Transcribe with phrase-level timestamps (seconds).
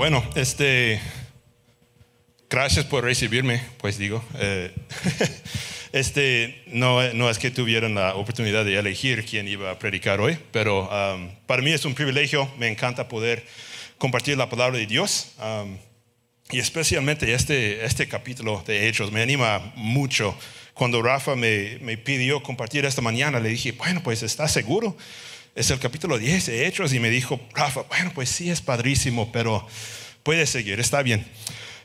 [0.00, 0.98] Bueno, este,
[2.48, 4.24] gracias por recibirme, pues digo.
[4.38, 4.74] Eh,
[5.92, 10.38] este, no, no, es que tuvieron la oportunidad de elegir quién iba a predicar hoy,
[10.52, 13.44] pero um, para mí es un privilegio, me encanta poder
[13.98, 15.32] compartir la palabra de Dios.
[15.38, 15.76] Um,
[16.50, 20.34] y especialmente este, este capítulo de Hechos me anima mucho.
[20.72, 24.96] Cuando Rafa me, me pidió compartir esta mañana, le dije, bueno, pues ¿estás seguro?
[25.54, 29.30] Es el capítulo 10 de Hechos y me dijo, Rafa, bueno, pues sí es padrísimo,
[29.32, 29.66] pero
[30.22, 31.26] puede seguir, está bien.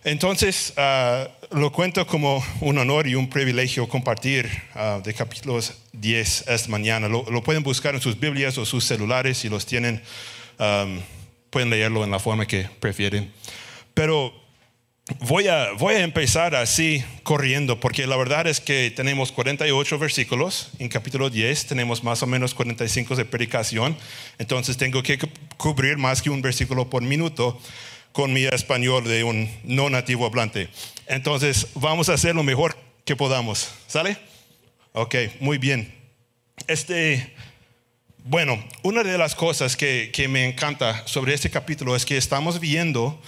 [0.04, 6.46] Entonces, ah, lo cuento como un honor y un privilegio compartir uh, de capítulos 10
[6.48, 7.08] esta mañana.
[7.08, 10.02] Lo, pueden buscar en sus Biblias o sus celulares si los tienen.
[10.60, 11.02] Um,
[11.50, 13.32] pueden leerlo en la forma que prefieren.
[13.94, 14.34] Pero
[15.20, 20.72] Voy a, voy a empezar así corriendo, porque la verdad es que tenemos 48 versículos
[20.80, 23.96] en capítulo 10, tenemos más o menos 45 de predicación,
[24.40, 25.20] entonces tengo que
[25.58, 27.62] cubrir más que un versículo por minuto
[28.14, 30.70] con mi español de un no nativo hablante.
[31.06, 34.18] Entonces vamos a hacer lo mejor que podamos, ¿sale?
[34.94, 35.94] Ok, muy bien.
[36.66, 37.32] Este,
[38.24, 42.60] bueno, una de las cosas que, que me encanta sobre este capítulo es que estamos
[42.60, 43.22] viendo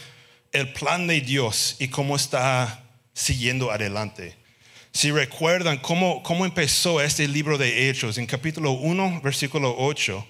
[0.57, 4.35] el plan de Dios y cómo está siguiendo adelante.
[4.91, 10.25] Si recuerdan cómo, cómo empezó este libro de Hechos, en capítulo 1, versículo 8,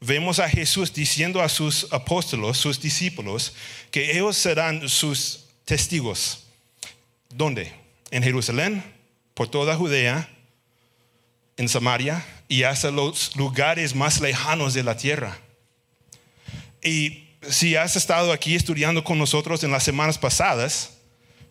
[0.00, 3.54] vemos a Jesús diciendo a sus apóstolos, sus discípulos,
[3.92, 6.46] que ellos serán sus testigos.
[7.28, 7.72] ¿Dónde?
[8.10, 8.82] En Jerusalén,
[9.34, 10.28] por toda Judea,
[11.56, 15.38] en Samaria y hasta los lugares más lejanos de la tierra.
[16.82, 20.98] Y si has estado aquí estudiando con nosotros en las semanas pasadas,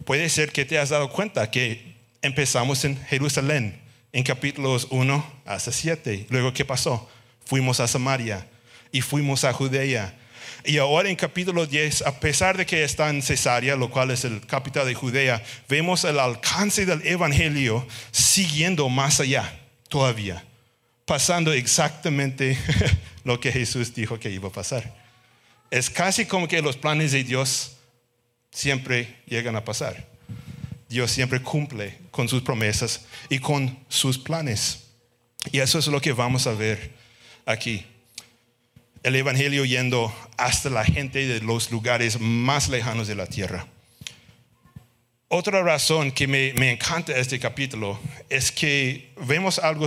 [0.06, 3.80] puede ser que te has dado cuenta que empezamos en Jerusalén,
[4.12, 6.28] en capítulos 1 hasta 7.
[6.30, 7.10] Luego, ¿qué pasó?
[7.46, 8.48] Fuimos a Samaria
[8.92, 10.16] y fuimos a Judea.
[10.66, 14.26] Y ahora en capítulo 10, a pesar de que está en Cesarea, lo cual es
[14.26, 19.58] el capital de Judea, vemos el alcance del Evangelio siguiendo más allá
[19.88, 20.44] todavía,
[21.06, 22.58] pasando exactamente
[23.24, 24.99] lo que Jesús dijo que iba a pasar.
[25.72, 27.78] Es casi como que los planes de Dios
[28.52, 30.08] siempre llegan a pasar.
[30.90, 34.86] Dios siempre cumple con sus promesas y con sus planes.
[35.52, 36.92] Y eso es lo que vamos a ver
[37.46, 37.86] aquí.
[39.04, 43.68] El Evangelio yendo hasta la gente de los lugares más lejanos de la tierra.
[45.28, 48.00] Otra razón que me, encanta este capítulo
[48.30, 49.86] es que vemos algo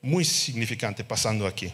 [0.00, 1.72] muy significante pasando aquí.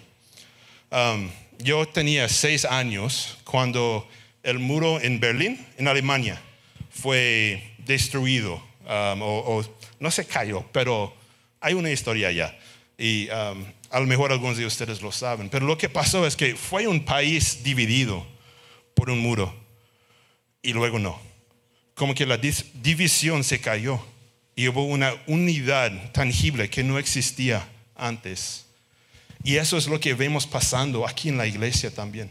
[0.90, 1.28] Um,
[1.62, 4.08] yo tenía seis años cuando
[4.42, 6.40] el muro en Berlín, en Alemania,
[6.90, 8.54] fue destruido,
[8.84, 9.64] um, o,
[9.98, 11.14] no se cayó, pero
[11.60, 12.58] hay una historia allá.
[12.98, 15.48] Y um, a lo mejor algunos de ustedes lo saben.
[15.48, 18.26] Pero lo que pasó es que fue un país dividido
[18.94, 19.54] por un muro
[20.62, 21.20] y luego no.
[21.94, 24.00] Como que la división se cayó
[24.54, 28.66] y hubo una unidad tangible que no existía antes.
[29.42, 32.30] Y eso es lo que vemos pasando aquí en la iglesia también.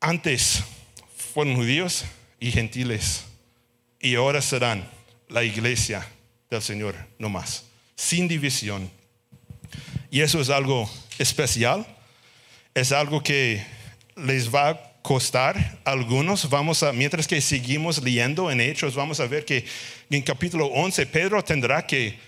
[0.00, 0.62] Antes
[1.16, 2.04] fueron judíos
[2.38, 3.24] y gentiles
[4.00, 4.88] y ahora serán
[5.28, 6.06] la iglesia
[6.50, 7.64] del Señor no más,
[7.96, 8.90] sin división.
[10.10, 11.86] Y eso es algo especial,
[12.74, 13.64] es algo que
[14.16, 16.48] les va a costar a algunos.
[16.48, 19.64] Vamos a, mientras que seguimos leyendo en Hechos, vamos a ver que
[20.10, 22.18] en capítulo 11 Pedro tendrá que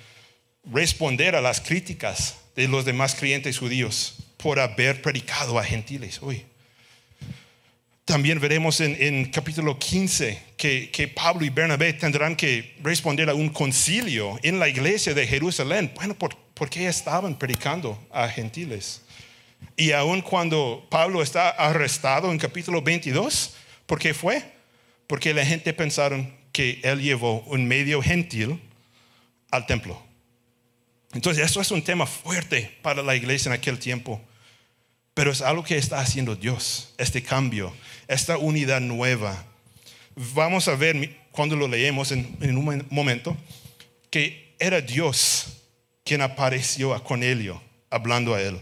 [0.65, 6.21] responder a las críticas de los demás creyentes judíos por haber predicado a gentiles.
[8.05, 14.39] También veremos en, capítulo 15 que, Pablo y Bernabé tendrán que responder a un concilio
[14.43, 15.91] en la iglesia de Jerusalén.
[15.95, 19.01] Bueno, ¿por, qué estaban predicando a gentiles?
[19.75, 23.55] Y aun cuando Pablo está arrestado en capítulo 22,
[23.87, 24.43] ¿por qué fue?
[25.07, 28.61] Porque la gente pensaron que él llevó un medio gentil
[29.51, 30.10] al templo.
[31.13, 34.21] Entonces, esto es un tema fuerte para la iglesia en aquel tiempo,
[35.13, 37.75] pero es algo que está haciendo Dios, este cambio,
[38.07, 39.45] esta unidad nueva.
[40.15, 43.37] Vamos a ver cuando lo leemos en, un momento
[44.09, 45.63] que era Dios
[46.05, 47.61] quien apareció a Cornelio
[47.91, 48.61] hablando a él.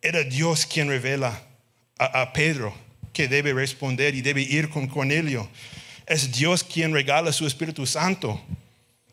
[0.00, 1.42] Era Dios quien revela
[1.98, 2.74] a, a Pedro
[3.12, 5.48] que debe responder y debe ir con Cornelio.
[6.06, 8.40] Es Dios quien regala su Espíritu Santo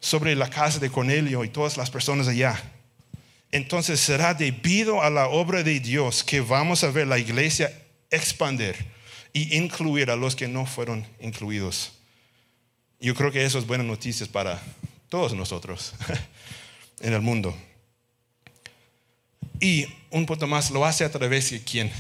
[0.02, 2.62] sobre la casa de Cornelio y todas las personas allá.
[3.52, 7.72] Entonces será debido a la obra de Dios que vamos a ver la iglesia
[8.10, 8.76] expandir
[9.32, 11.94] y incluir a los que no fueron incluidos.
[13.00, 14.62] Yo creo que eso es buena noticia para
[15.08, 15.94] todos nosotros
[17.00, 17.56] en el mundo.
[19.60, 21.92] Y un punto más, lo hace a través de quién?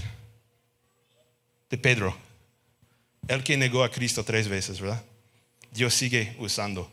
[1.70, 2.18] De Pedro.
[3.28, 5.04] El que negó a Cristo tres veces, ¿verdad?
[5.72, 6.92] Dios sigue usando.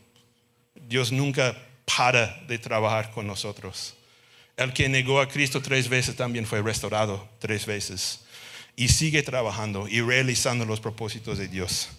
[0.87, 1.57] Dios nunca
[1.97, 3.95] para de trabajar con nosotros.
[4.57, 8.21] El que negó a Cristo tres veces también fue restaurado tres veces.
[8.75, 11.89] Y sigue trabajando y realizando los propósitos de Dios.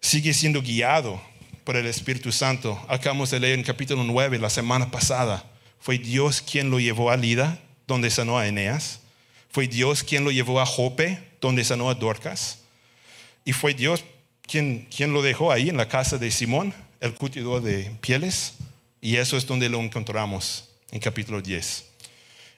[0.00, 1.20] Sigue siendo guiado
[1.64, 2.82] por el Espíritu Santo.
[2.88, 5.44] Acabamos de leer en capítulo 9 la semana pasada.
[5.78, 9.00] Fue Dios quien lo llevó a Lida, donde sanó a Eneas.
[9.50, 12.60] Fue Dios quien lo llevó a Jope, donde sanó a Dorcas.
[13.44, 14.04] Y fue Dios
[14.46, 18.54] quien, quien lo dejó ahí en la casa de Simón, el curtidor de pieles.
[19.00, 21.84] Y eso es donde lo encontramos en capítulo 10.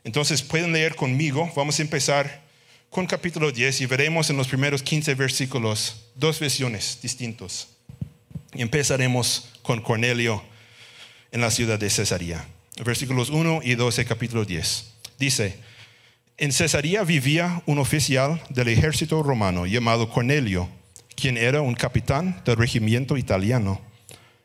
[0.04, 2.42] Entonces pueden leer conmigo, vamos a empezar
[2.88, 7.68] con capítulo 10 y veremos en los primeros 15 versículos dos visiones distintos.
[8.54, 10.42] Y empezaremos con Cornelio
[11.30, 12.46] en la ciudad de Cesarea.
[12.84, 14.90] Versículos 1 y 12, capítulo 10.
[15.18, 15.58] Dice,
[16.38, 20.68] en Cesarea vivía un oficial del ejército romano llamado Cornelio,
[21.14, 23.80] quien era un capitán del regimiento italiano.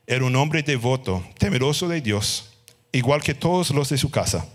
[0.07, 2.51] Era un hombre devoto, temeroso de Dios
[2.95, 4.47] igual que todos los de su casa.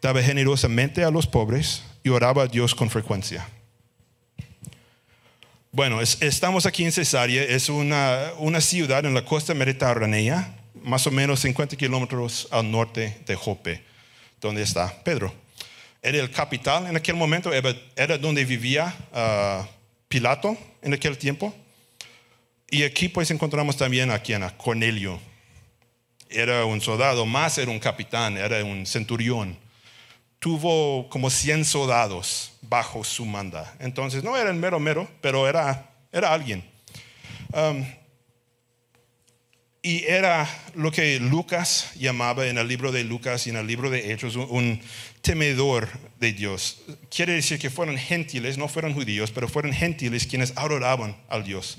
[0.00, 3.48] Daba generosamente a los pobres y oraba a Dios con frecuencia.
[5.72, 11.10] Bueno, estamos aquí en Cesarea, es una, una ciudad en la costa mediterránea, más o
[11.10, 13.82] menos 50 kilómetros al norte de Jope,
[14.40, 15.34] donde está Pedro.
[16.00, 19.66] Era el capital en aquel momento, era, donde vivía ah,
[20.06, 21.52] Pilato en aquel tiempo.
[22.70, 25.20] Y aquí pues encontramos también a quien, a Cornelio,
[26.28, 29.56] era un soldado, más era un capitán, era un centurión.
[30.38, 33.74] Tuvo como 100 soldados bajo su manda.
[33.78, 36.64] Entonces no era el mero mero, pero era, era alguien.
[37.52, 37.84] Um,
[39.84, 43.90] y era lo que Lucas llamaba en el libro de Lucas y en el libro
[43.90, 44.80] de Hechos un,
[45.20, 45.88] temedor
[46.20, 46.82] de Dios.
[47.14, 51.78] Quiere decir que fueron gentiles, no fueron judíos, pero fueron gentiles quienes adoraban al Dios,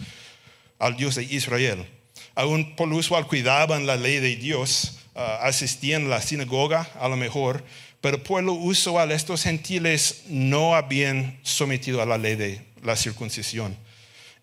[0.80, 1.88] al Dios de Israel
[2.36, 7.08] aún por lo usual cuidaban la ley de Dios, ah, asistían a la sinagoga a
[7.08, 7.64] lo mejor,
[8.02, 13.76] pero por lo usual estos gentiles no habían sometido a la ley de la circuncisión.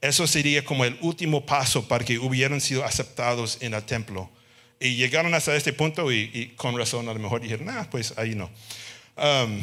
[0.00, 4.28] Eso sería como el último paso para que hubieran sido aceptados en el templo.
[4.80, 8.34] Y llegaron hasta este punto y, con razón a lo mejor dijeron, ah, pues ahí
[8.34, 8.50] no.
[9.16, 9.62] Um,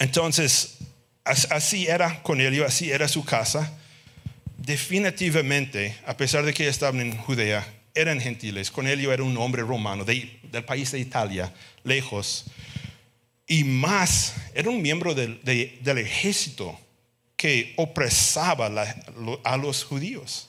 [0.00, 0.78] entonces,
[1.22, 3.78] así era con Cornelio, así era su casa
[4.64, 8.70] definitivamente, a pesar de que estaban en Judea, eran gentiles.
[8.70, 11.52] Cornelio era un hombre romano del país de Italia,
[11.84, 12.46] lejos.
[13.46, 15.38] Y más, era un miembro del,
[15.98, 16.78] ejército
[17.36, 18.66] que opresaba
[19.44, 20.48] a los judíos.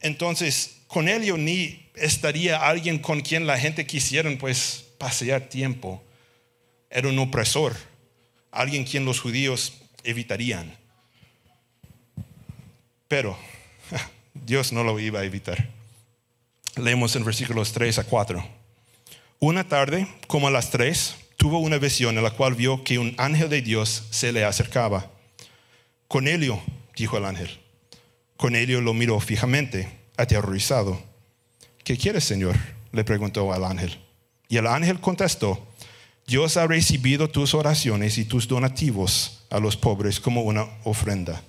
[0.00, 6.02] Entonces, Cornelio ni estaría alguien con quien la gente quisiera pues pasear tiempo.
[6.90, 7.74] Era un opresor,
[8.50, 9.74] alguien quien los judíos
[10.04, 10.81] evitarían.
[13.12, 13.36] Pero
[14.32, 15.68] Dios no lo iba a evitar.
[16.76, 18.42] Leemos en versículos 3 a 4.
[19.38, 23.14] Una tarde, como a las 3, tuvo una visión en la cual vio que un
[23.18, 25.10] ángel de Dios se le acercaba.
[26.08, 26.58] Cornelio,
[26.96, 27.60] dijo el ángel.
[28.38, 30.98] Cornelio lo miró fijamente, aterrorizado.
[31.84, 32.56] ¿Qué quieres, Señor?
[32.92, 33.98] le preguntó al ángel.
[34.48, 35.66] Y el ángel contestó,
[36.26, 41.42] Dios ha recibido tus oraciones y tus donativos a los pobres como una ofrenda.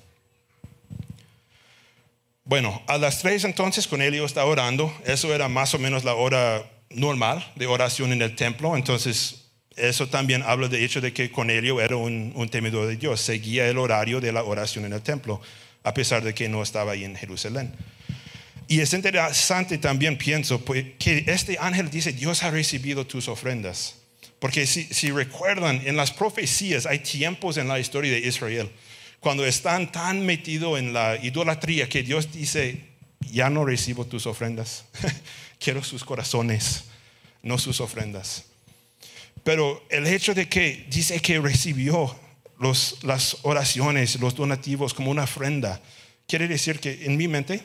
[2.46, 4.94] Bueno, a las tres entonces Cornelio está orando.
[5.06, 8.76] Eso era más o menos la hora normal de oración en el templo.
[8.76, 9.46] Entonces,
[9.78, 13.22] eso también habla de hecho de que Cornelio era un, temedor de Dios.
[13.22, 15.42] Seguía el horario de la oración en el templo,
[15.84, 17.74] a pesar de que no estaba ahí en Jerusalén.
[18.68, 23.96] Y es interesante también, pienso, pues, que este ángel dice, Dios ha recibido tus ofrendas.
[24.40, 28.70] Porque si, si recuerdan, en las profecías hay tiempos en la historia de Israel
[29.24, 32.90] cuando están tan metidos en la idolatría que Dios dice,
[33.32, 34.84] ya no recibo tus ofrendas,
[35.60, 36.84] quiero sus corazones,
[37.42, 38.44] no sus ofrendas.
[39.46, 42.14] Pero el hecho de que dice que recibió
[43.04, 45.82] las oraciones, los donativos como una ofrenda,
[46.28, 47.64] quiere decir que en mi mente,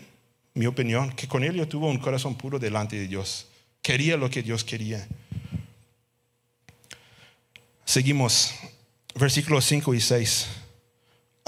[0.54, 3.48] mi opinión, que Cornelio tuvo un corazón puro delante de Dios.
[3.82, 5.08] Quería lo que Dios quería.
[7.84, 8.54] Seguimos,
[9.16, 10.46] versículos 5 y 6.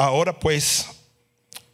[0.01, 0.87] Ahora pues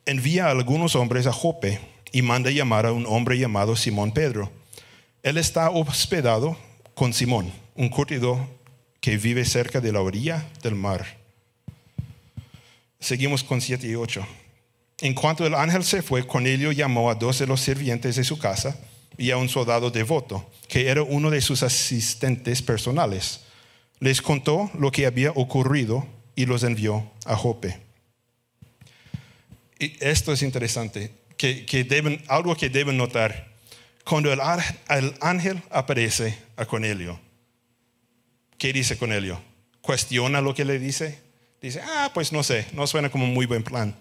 [0.04, 1.78] envía algunos hombres a Jope
[2.11, 4.50] y manda llamar a un hombre llamado Simón Pedro.
[5.23, 6.56] Él está hospedado
[6.97, 8.45] con Simón, un curtido
[9.00, 11.06] que vive cerca de la orilla del mar.
[12.99, 14.26] Seguimos con 7 y 8.
[15.02, 18.40] En cuanto el ángel se fue, Cornelio llamó a dos de los sirvientes de su
[18.40, 18.76] casa
[19.16, 23.42] y a un soldado devoto, que era uno de sus asistentes personales.
[24.00, 26.04] Les contó lo que había ocurrido
[26.35, 27.86] y los envió a Jope.
[29.78, 33.54] Y esto es interesante, que, deben, algo que deben notar.
[34.04, 34.40] Cuando el,
[34.88, 37.21] el ángel aparece a Cornelio,
[38.56, 39.42] ¿qué dice Cornelio?
[39.80, 41.18] ¿Cuestiona lo que le dice?
[41.61, 43.95] Dice, ah, pues no sé, no suena como un muy buen plan.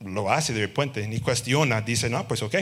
[0.00, 2.56] Lo hace de repente, ni cuestiona, dice, no, pues ok,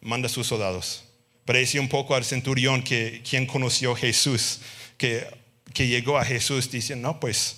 [0.00, 1.04] manda sus soldados.
[1.44, 4.60] Parece un poco al centurión que quien conoció a Jesús,
[4.96, 5.26] que,
[5.74, 7.56] que llegó a Jesús diciendo, no, pues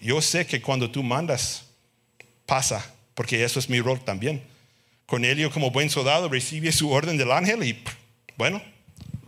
[0.00, 1.64] yo sé que cuando tú mandas,
[2.46, 4.40] pasa, porque eso es mi rol también.
[5.04, 7.76] Cornelio como buen soldado recibe su orden del ángel y
[8.36, 8.62] bueno,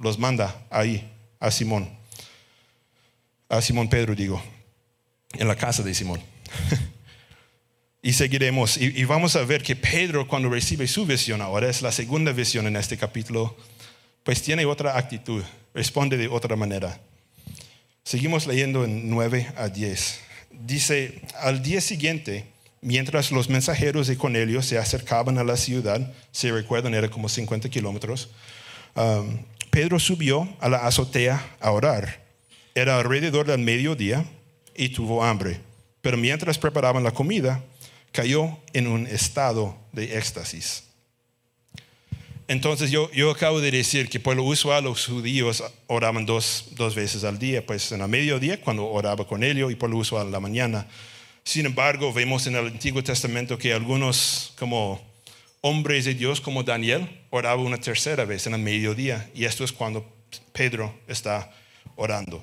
[0.01, 1.91] los manda ahí a Simón.
[3.49, 4.41] A Simón Pedro digo,
[5.33, 6.21] en la casa de Simón.
[8.01, 8.77] y seguiremos.
[8.77, 12.69] Y, vamos a ver que Pedro cuando recibe su visión, ahora es la segunda visión
[12.69, 13.57] en este capítulo,
[14.23, 15.43] pues tiene otra actitud,
[15.75, 17.01] responde de otra manera.
[18.05, 20.21] Seguimos leyendo en 9 a 10.
[20.53, 22.47] Dice, al día siguiente,
[22.81, 27.69] mientras los mensajeros de Cornelio se acercaban a la ciudad, se recuerdan, era como 50
[27.69, 28.31] kilómetros,
[28.95, 29.39] um,
[29.71, 32.25] Pedro subió a la azotea a orar.
[32.75, 34.25] Era alrededor del mediodía
[34.75, 35.61] y tuvo hambre,
[36.01, 37.63] pero mientras preparaban la comida,
[38.13, 40.85] cayó en un estado de éxtasis.
[42.49, 46.97] Entonces yo, yo acabo de decir que por lo usual los judíos oraban dos, dos
[46.97, 50.33] veces al día, pues en el mediodía cuando oraba Cornelio y por lo usual en
[50.33, 50.89] la mañana.
[51.45, 55.01] Sin embargo, vemos en el Antiguo Testamento que algunos como
[55.63, 59.73] hombres de Dios como Daniel oraban una tercera vez en el mediodía y esto es
[59.73, 60.07] cuando
[60.53, 61.53] Pedro está
[61.97, 62.43] orando.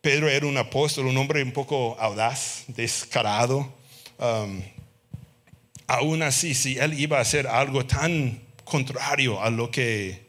[0.00, 3.74] Pedro era un apóstol, un hombre un poco audaz, descarado.
[4.18, 4.62] Um,
[5.86, 10.28] aún así, si él iba a hacer algo tan contrario a lo que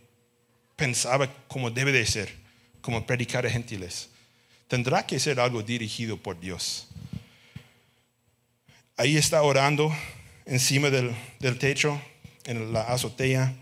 [0.75, 2.33] pensaba como debe de ser,
[2.81, 4.09] como predicar a gentiles,
[4.67, 6.88] tendrá que ser algo dirigido por Dios
[8.99, 9.95] ahí está orando
[10.45, 11.15] encima del,
[11.57, 11.99] techo,
[12.45, 13.55] en la azotea.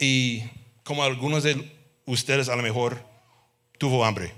[0.00, 0.42] Y
[0.82, 1.70] como algunos de
[2.06, 3.00] ustedes a lo mejor
[3.78, 4.32] tuvo hambre.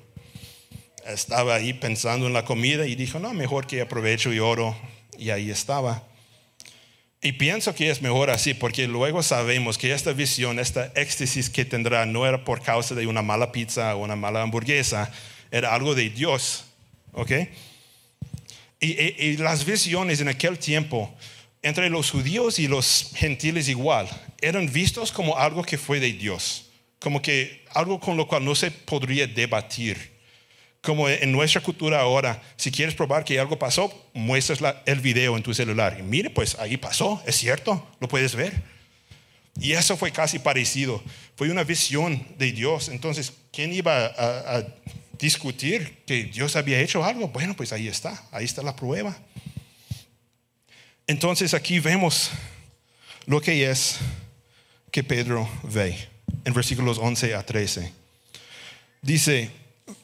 [1.07, 4.77] Estaba ahí pensando en la comida y dijo, no, mejor que aprovecho y oro.
[5.19, 6.03] Y ahí estaba.
[7.23, 11.65] Y pienso que es mejor así, porque luego sabemos que esta visión, esta éxtasis que
[11.65, 15.11] tendrá, no era por causa de una mala pizza o una mala hamburguesa,
[15.51, 16.67] era algo de Dios.
[17.13, 17.33] ¿Ok?
[18.85, 21.15] Y, las visiones en aquel tiempo,
[21.63, 24.09] entre los judíos y los gentiles igual,
[24.41, 28.57] eran vistos como algo que fue de Dios, como que algo con lo cual no
[28.57, 30.11] se podría debatir.
[30.81, 35.45] Como en nuestra cultura ahora, si quieres probar que algo pasó, muestras el video en
[35.45, 35.97] tu celular.
[36.01, 38.65] Y mire, pues ahí pasó, es cierto, lo puedes ver.
[39.61, 41.01] Y eso fue casi parecido.
[41.37, 42.89] Fue una visión de Dios.
[42.89, 44.67] Entonces, ¿quién iba a
[45.19, 49.17] discutir que Dios había hecho algo, bueno, pues ahí está, ahí está la prueba.
[51.07, 52.31] Entonces aquí vemos
[53.27, 53.99] lo que es
[54.91, 56.09] que Pedro ve
[56.45, 57.93] en versículos 11 a 13.
[59.01, 59.51] Dice,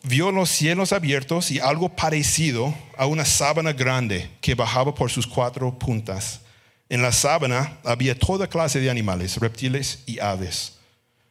[0.02, 5.26] vio los cielos abiertos y algo parecido a una sábana grande que bajaba por sus
[5.26, 6.40] cuatro puntas.
[6.88, 10.78] En la sábana había toda clase de animales, reptiles y aves.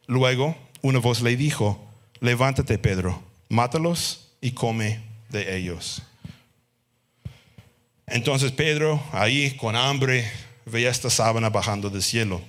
[0.06, 1.84] Luego una voz le dijo,
[2.20, 6.02] levántate Pedro mátalos y come de ellos.
[8.06, 10.30] Entonces Pedro, ahí con hambre,
[10.64, 12.40] ve esta sábana bajando del cielo.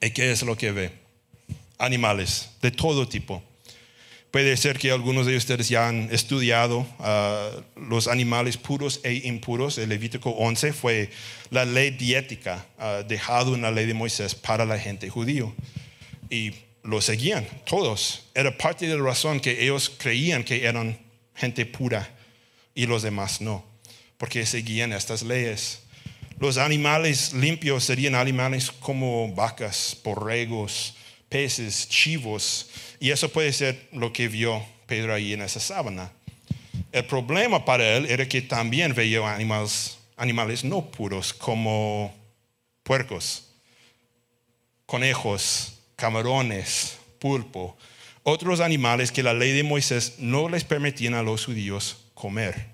[0.00, 0.92] ¿Y qué es lo que ve?
[1.78, 3.42] Animales de todo tipo.
[4.30, 9.78] Puede ser que algunos de ustedes ya han estudiado ah, los animales puros e impuros.
[9.78, 11.10] El Levítico 11 fue
[11.50, 15.54] la ley diética uh, dejado en la ley de Moisés para la gente judío.
[16.28, 16.52] Y
[16.88, 18.24] lo seguían, todos.
[18.34, 20.98] Era parte de la razón que ellos creían que eran
[21.34, 22.08] gente pura
[22.74, 23.62] y los demás no,
[24.16, 25.82] porque seguían estas leyes.
[26.40, 30.94] Los animales limpios serían animales como vacas, borregos,
[31.28, 36.10] peces, chivos, y eso puede ser lo que vio Pedro ahí en esa sábana.
[36.90, 42.16] El problema para él era que también veía animales, animales no puros como
[42.82, 43.50] puercos,
[44.86, 47.76] conejos, camarones, pulpo,
[48.22, 52.68] otros animales que la ley de Moisés no les permitían a los judíos comer.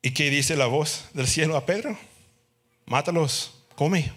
[0.00, 1.98] ¿Y qué dice la voz del cielo a Pedro?
[2.86, 4.12] Mátalos, come.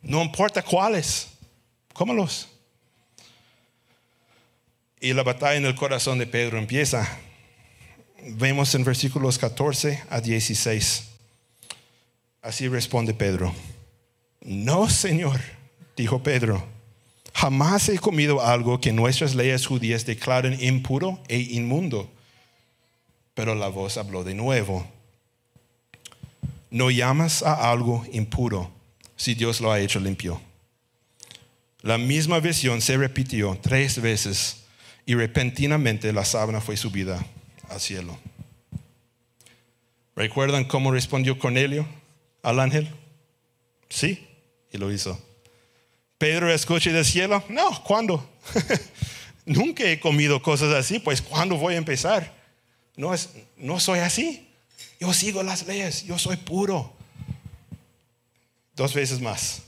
[0.00, 1.28] No importa cuáles,
[1.92, 2.48] cómalos.
[4.98, 7.06] Y la batalla en el corazón de Pedro empieza.
[8.22, 11.04] Vemos en versículos 14 a 16.
[12.40, 13.54] Así responde Pedro.
[14.48, 15.38] No, Señor,
[15.94, 16.66] dijo Pedro,
[17.34, 22.10] jamás he comido algo que nuestras leyes judías declaran impuro e inmundo.
[23.34, 24.90] Pero la voz habló de nuevo.
[26.70, 28.70] no llamas a algo impuro
[29.16, 30.40] si Dios lo ha hecho limpio.
[31.82, 34.64] La misma visión se repitió tres veces
[35.04, 37.22] y repentinamente la sábana fue subida
[37.68, 38.18] al cielo.
[40.16, 41.86] ¿Recuerdan cómo respondió Cornelio
[42.42, 42.88] al ángel?
[43.90, 44.27] Sí,
[44.72, 45.18] y lo hizo.
[46.18, 48.28] Pedro escucha del cielo, no, ¿cuándo?
[49.46, 52.34] Nunca he comido cosas así, pues ¿cuándo voy a empezar?
[52.96, 54.48] No, es, no soy así.
[55.00, 56.92] Yo sigo las leyes, yo soy puro.
[58.74, 59.62] Dos veces más.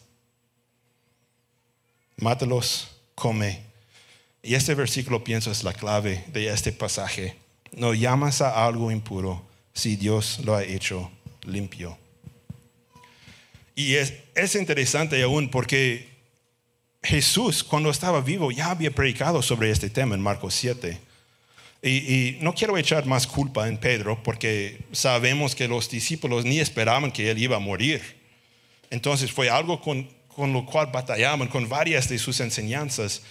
[2.16, 3.62] Mátalos, come.
[4.42, 7.36] Y este versículo pienso es la clave de este pasaje.
[7.72, 11.10] No llamas a algo impuro si Dios lo ha hecho
[11.42, 11.96] limpio.
[13.74, 16.10] Y es, es interesante aún porque
[17.02, 20.98] Jesús, cuando estaba vivo, ya había predicado sobre este tema en Marcos 7.
[21.82, 27.10] Y, no quiero echar más culpa en Pedro porque sabemos que los discípulos ni esperaban
[27.10, 28.02] que él iba a morir.
[28.90, 33.22] Entonces fue algo con, con lo cual batallaban con varias de sus enseñanzas.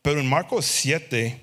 [0.00, 1.38] Pero en Marcos 7,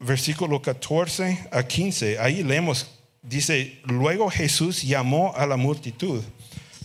[0.00, 2.90] versículo 14 a 15, ahí leemos,
[3.22, 6.24] dice, luego Jesús llamó a la multitud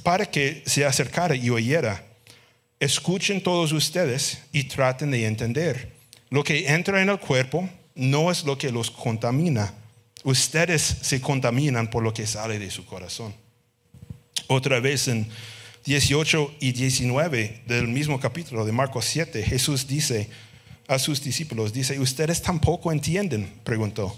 [0.05, 2.05] para que se acercara y oyera.
[2.79, 5.93] Escuchen todos ustedes y traten de entender.
[6.29, 9.73] Lo que entra en el cuerpo no es lo que los contamina.
[10.23, 13.33] Ustedes se contaminan por lo que sale de su corazón.
[14.45, 15.27] Otra vez en
[15.85, 20.29] 18 y 19 del mismo capítulo de Marcos 7, Jesús dice
[20.87, 23.51] a sus discípulos, dice, ¿ustedes tampoco entienden?
[23.63, 24.15] Preguntó.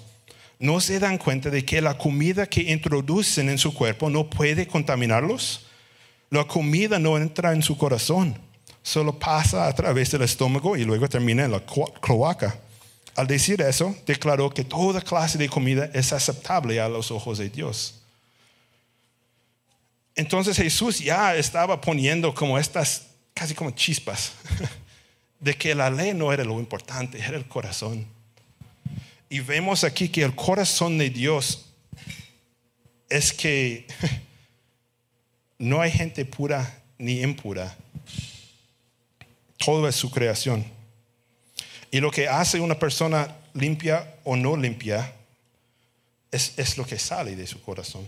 [0.59, 4.67] ¿No se dan cuenta de que la comida que introducen en su cuerpo no puede
[4.67, 5.66] contaminarlos?
[6.29, 8.37] La comida no entra en su corazón,
[8.83, 12.59] solo pasa a través del estómago y luego termina en la cloaca.
[13.15, 17.49] Al decir eso, declaró que toda clase de comida es aceptable a los ojos de
[17.49, 17.95] Dios.
[20.15, 24.33] Entonces Jesús ya estaba poniendo como estas, casi como chispas,
[25.39, 28.05] de que la ley no era lo importante, era el corazón.
[29.29, 31.65] Y vemos aquí que el corazón de Dios
[33.09, 33.87] es que
[35.59, 37.75] no hay gente pura ni impura.
[39.57, 40.65] Todo es su creación.
[41.91, 45.13] Y lo que hace una persona limpia o no limpia
[46.31, 48.07] es, lo que sale de su corazón.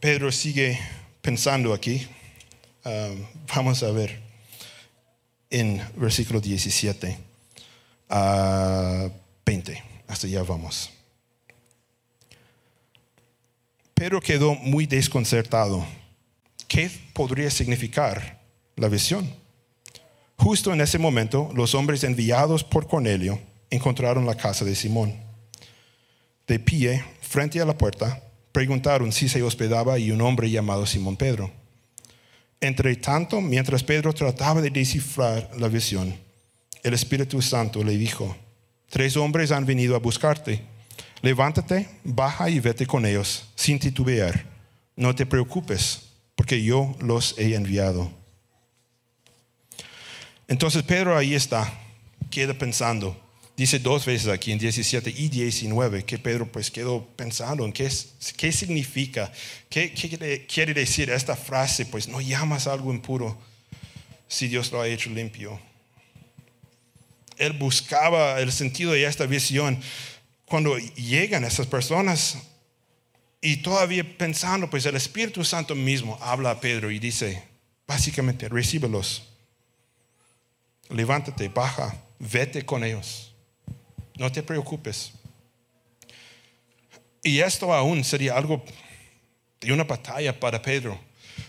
[0.00, 0.78] Pedro sigue
[1.22, 2.06] pensando aquí.
[2.84, 4.20] Um, vamos a ver
[5.50, 7.16] en versículo 17
[8.10, 9.08] a
[9.46, 9.82] 20.
[10.06, 10.93] Hasta ya vamos.
[13.94, 15.86] Pedro quedó muy desconcertado.
[16.66, 18.40] ¿Qué podría significar
[18.76, 19.32] la visión?
[20.36, 23.38] Justo en ese momento, los hombres enviados por Cornelio
[23.70, 25.14] encontraron la casa de Simón.
[26.46, 31.16] De pie, frente a la puerta, preguntaron si se hospedaba y un hombre llamado Simón
[31.16, 31.50] Pedro.
[32.60, 36.14] Entre tanto, mientras Pedro trataba de descifrar la visión,
[36.82, 38.36] el Espíritu Santo le dijo,
[38.90, 40.73] tres hombres han venido a buscarte.
[41.24, 44.44] Levántate, baja y vete con ellos, sin titubear.
[44.94, 46.02] No te preocupes,
[46.34, 48.12] porque yo los he enviado.
[50.46, 51.72] Entonces Pedro ahí está,
[52.30, 53.18] queda pensando.
[53.56, 57.90] Dice dos veces aquí en 17 y 19 que Pedro pues quedó pensando en qué,
[58.36, 59.32] qué significa,
[59.70, 63.38] qué, qué quiere decir esta frase, pues no llamas algo impuro
[64.28, 65.58] si Dios lo ha hecho limpio.
[67.38, 69.80] Él buscaba el sentido de esta visión
[70.54, 72.38] cuando llegan esas personas
[73.40, 77.42] y todavía pensando, pues el Espíritu Santo mismo habla a Pedro y dice,
[77.88, 79.24] básicamente, recíbelos
[80.90, 83.34] levántate, baja, vete con ellos.
[84.16, 85.10] No te preocupes.
[87.24, 88.64] Y esto aún sería algo
[89.60, 91.00] de una batalla para Pedro.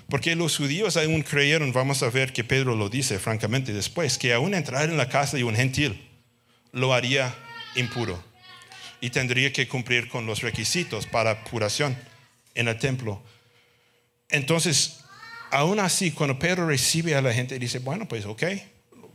[0.10, 4.34] Porque los judíos aún creyeron, vamos a ver que Pedro lo dice francamente después, que
[4.34, 6.10] aún entrar en la casa de un gentil
[6.72, 7.36] lo haría
[7.76, 8.34] impuro
[9.02, 11.98] y tendría que cumplir con los requisitos para puración
[12.54, 13.22] en el templo.
[14.30, 15.00] Entonces,
[15.52, 18.44] aún así, cuando Pedro recibe a la gente, dice, bueno, pues ok,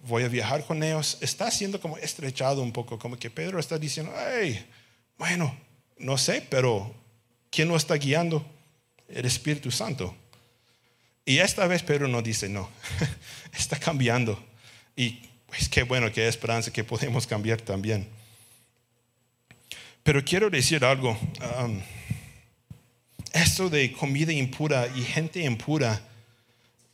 [0.07, 3.79] voy a viajar con ellos, está siendo como estrechado un poco, como que Pedro está
[3.79, 4.65] diciendo, hey,
[5.19, 5.57] bueno,
[5.99, 6.95] no sé, pero
[7.51, 8.45] ¿quién lo está guiando?
[9.09, 10.15] El Espíritu Santo.
[11.25, 12.71] Y esta vez Pedro no dice no,
[13.57, 14.43] está cambiando.
[14.97, 18.09] Y pues qué bueno, qué esperanza que podemos cambiar también.
[20.03, 21.11] Pero quiero decir algo,
[21.63, 21.81] um,
[23.33, 26.01] esto de comida impura y gente impura,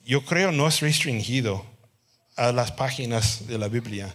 [0.05, 1.65] yo creo no es restringido
[2.37, 4.15] a las páginas de la Biblia.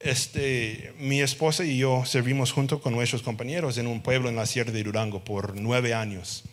[0.00, 4.46] este, mi esposa y yo servimos junto con nuestros compañeros en un pueblo en la
[4.46, 6.44] Sierra de Durango por nueve años.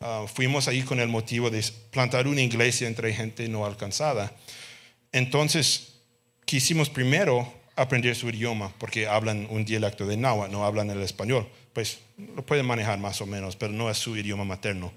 [0.00, 4.32] Ah, fuimos ahí con el motivo de plantar una iglesia entre gente no alcanzada.
[5.12, 5.94] Entonces,
[6.44, 11.48] quisimos primero aprender su idioma, porque hablan un dialecto de náhuatl, no hablan el español.
[11.72, 11.98] Pues
[12.36, 14.92] lo pueden manejar más o menos, pero no es su idioma materno.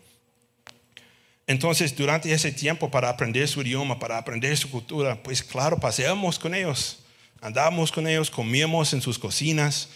[1.47, 6.39] Entonces, durante ese tiempo, para aprender su idioma, para aprender su cultura, pues claro, paseamos
[6.39, 6.99] con ellos,
[7.39, 9.89] andábamos con ellos, comíamos en sus cocinas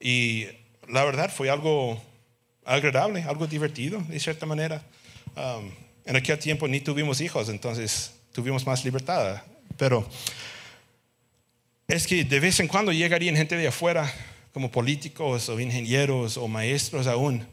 [0.00, 0.46] y
[0.88, 2.02] la verdad fue algo
[2.64, 4.82] agradable, algo divertido, de cierta manera.
[5.36, 5.70] Um,
[6.04, 9.42] en aquel tiempo ni tuvimos hijos, entonces tuvimos más libertad.
[9.76, 10.08] Pero
[11.88, 14.12] es que de vez en cuando llegarían gente de afuera,
[14.52, 17.46] como políticos o ingenieros o maestros aún,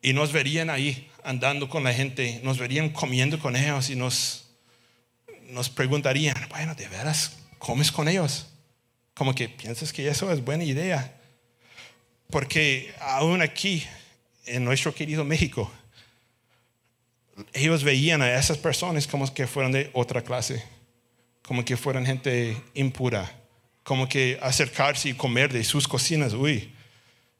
[0.00, 4.48] y nos verían ahí andando con la gente, nos verían comiendo con ellos y nos,
[5.48, 8.46] nos preguntarían, bueno, ¿de veras comes con ellos?
[9.14, 11.14] Como que piensas que eso es buena idea.
[12.30, 13.84] Porque aún aquí,
[14.46, 15.70] en nuestro querido México,
[17.52, 20.62] ellos veían a esas personas como que fueran de otra clase,
[21.42, 23.32] como que fueran gente impura,
[23.88, 26.70] como que acercarse y comer de sus cocinas, uy,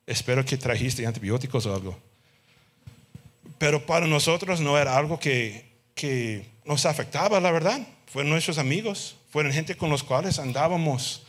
[0.07, 1.99] espero que trajiste antibióticos o algo.
[3.59, 7.87] Pero para nosotros no era algo que, que nos afectaba, la verdad.
[8.07, 11.27] Fueron nuestros amigos, fueron gente con los cuales andábamos.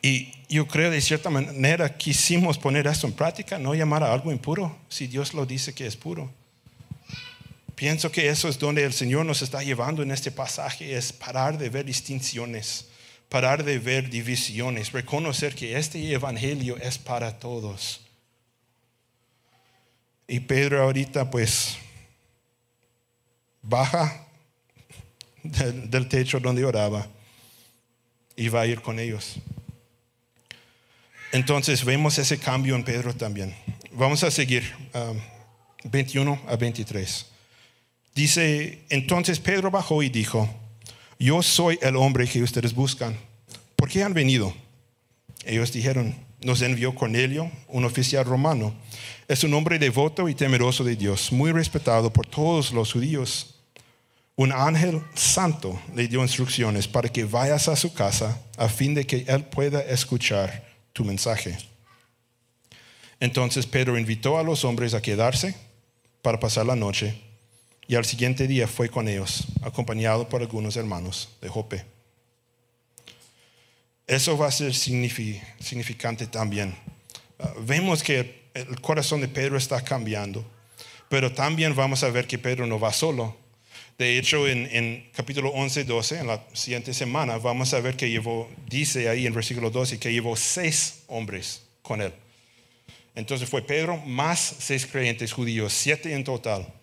[0.00, 4.32] Y yo creo de cierta manera quisimos poner esto en práctica, no llamar a algo
[4.32, 6.32] impuro, si Dios lo dice que es puro.
[7.74, 11.58] Pienso que eso es donde el Señor nos está llevando en este pasaje, es parar
[11.58, 12.88] de ver distinciones,
[13.28, 18.00] parar de ver divisiones, reconocer que este Evangelio es para todos.
[20.26, 21.78] Y Pedro ahorita pues
[23.62, 24.26] baja
[25.42, 27.06] del, techo donde oraba
[28.36, 29.36] y va a ir con ellos.
[31.32, 33.54] Entonces vemos ese cambio en Pedro también.
[33.92, 34.64] Vamos a seguir
[35.84, 37.26] 21 um, a 23.
[38.14, 40.48] Dice, entonces Pedro bajó y dijo,
[41.18, 43.18] yo soy el hombre que ustedes buscan.
[43.76, 44.54] ¿Por qué han venido?
[45.44, 48.74] Ellos dijeron, nos envió Cornelio, un oficial romano.
[49.26, 53.56] Es un hombre devoto y temeroso de Dios, muy respetado por todos los judíos.
[54.36, 59.04] Un ángel santo le dio instrucciones para que vayas a su casa a fin de
[59.04, 61.58] que él pueda escuchar tu mensaje.
[63.18, 65.56] Entonces Pedro invitó a los hombres a quedarse
[66.22, 67.27] para pasar la noche
[67.88, 71.84] y al siguiente día fue con ellos, acompañado por algunos hermanos de Jope.
[74.06, 76.76] Eso va a ser significante también.
[77.38, 80.44] Ah, vemos que el corazón de Pedro está cambiando,
[81.08, 83.34] pero también vamos a ver que Pedro no va solo.
[83.96, 88.50] De hecho, en, capítulo 11, 12, en la siguiente semana, vamos a ver que llevó,
[88.68, 92.12] dice ahí en versículo 12, que llevó seis hombres con él.
[93.14, 96.77] Entonces fue Pedro más seis creyentes judíos, siete en total.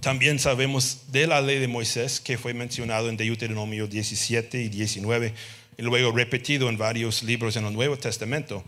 [0.00, 5.34] También sabemos de la ley de Moisés, que fue mencionado en Deuteronomio 17 y 19,
[5.76, 8.64] y luego repetido en varios libros en el Nuevo Testamento,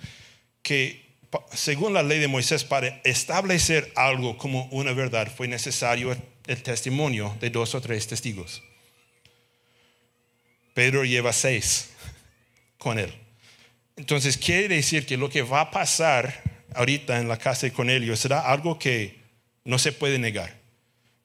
[0.63, 1.11] que
[1.53, 6.17] según la ley de Moisés, para establecer algo como una verdad fue necesario
[6.47, 8.63] el testimonio de dos o tres testigos.
[10.75, 11.91] Pedro lleva seis
[12.79, 13.13] con él.
[13.97, 16.43] Entonces quiere decir que lo que va a pasar
[16.75, 19.21] ahorita en la casa de Cornelio será algo que
[19.65, 20.60] no se puede negar,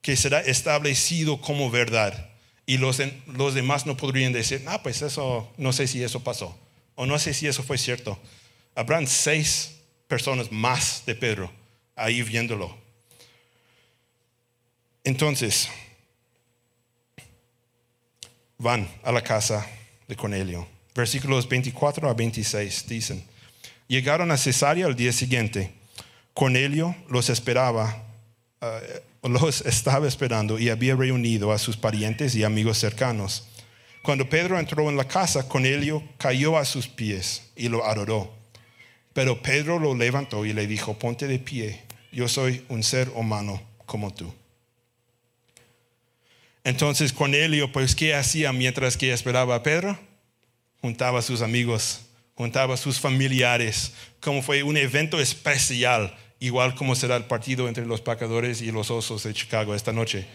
[0.05, 2.29] que será establecido como verdad.
[2.67, 6.55] Y los, los demás no podrían decir, ah, pues eso, no sé si eso pasó,
[6.93, 8.19] o no sé si eso fue cierto.
[8.75, 11.51] Habrán seis personas más de Pedro
[11.95, 12.77] ahí viéndolo.
[15.03, 15.69] Entonces,
[18.59, 19.67] van a la casa
[20.07, 20.67] de Cornelio.
[20.93, 23.25] Versículos 24 a 26 dicen,
[23.87, 25.73] llegaron a Cesarea al día siguiente.
[26.35, 28.03] Cornelio los esperaba.
[28.61, 33.47] Uh, los estaba esperando y había reunido a sus parientes y amigos cercanos.
[34.03, 38.31] Cuando Pedro entró en la casa, Cornelio cayó a sus pies y lo adoró.
[39.13, 43.61] Pero Pedro lo levantó y le dijo, ponte de pie, yo soy un ser humano
[43.85, 44.31] como tú.
[46.63, 49.97] Entonces Cornelio, pues, ¿qué hacía mientras que esperaba a Pedro?
[50.81, 52.01] Juntaba a sus amigos,
[52.35, 57.85] juntaba a sus familiares, como fue un evento especial igual como será el partido entre
[57.85, 60.27] los pecadores y los osos de Chicago esta noche.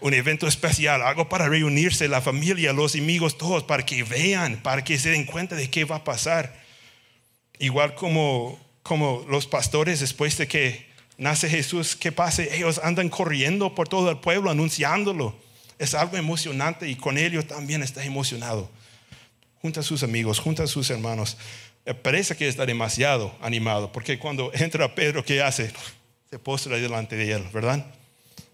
[0.00, 4.82] Un evento especial, algo para reunirse la familia, los amigos, todos, para que vean, para
[4.82, 6.58] que se den cuenta de qué va a pasar.
[7.58, 10.86] Igual como, como los pastores después de que
[11.18, 12.42] nace Jesús, ¿qué pasa?
[12.42, 15.36] Ellos andan corriendo por todo el pueblo anunciándolo.
[15.78, 18.70] Es algo emocionante y con ellos también está emocionado.
[19.60, 21.36] junta a sus amigos, junta a sus hermanos.
[21.86, 25.72] Eh, parece que está demasiado animado, porque cuando entra Pedro, ¿qué hace?
[26.30, 27.84] Se postra delante de él, ¿verdad?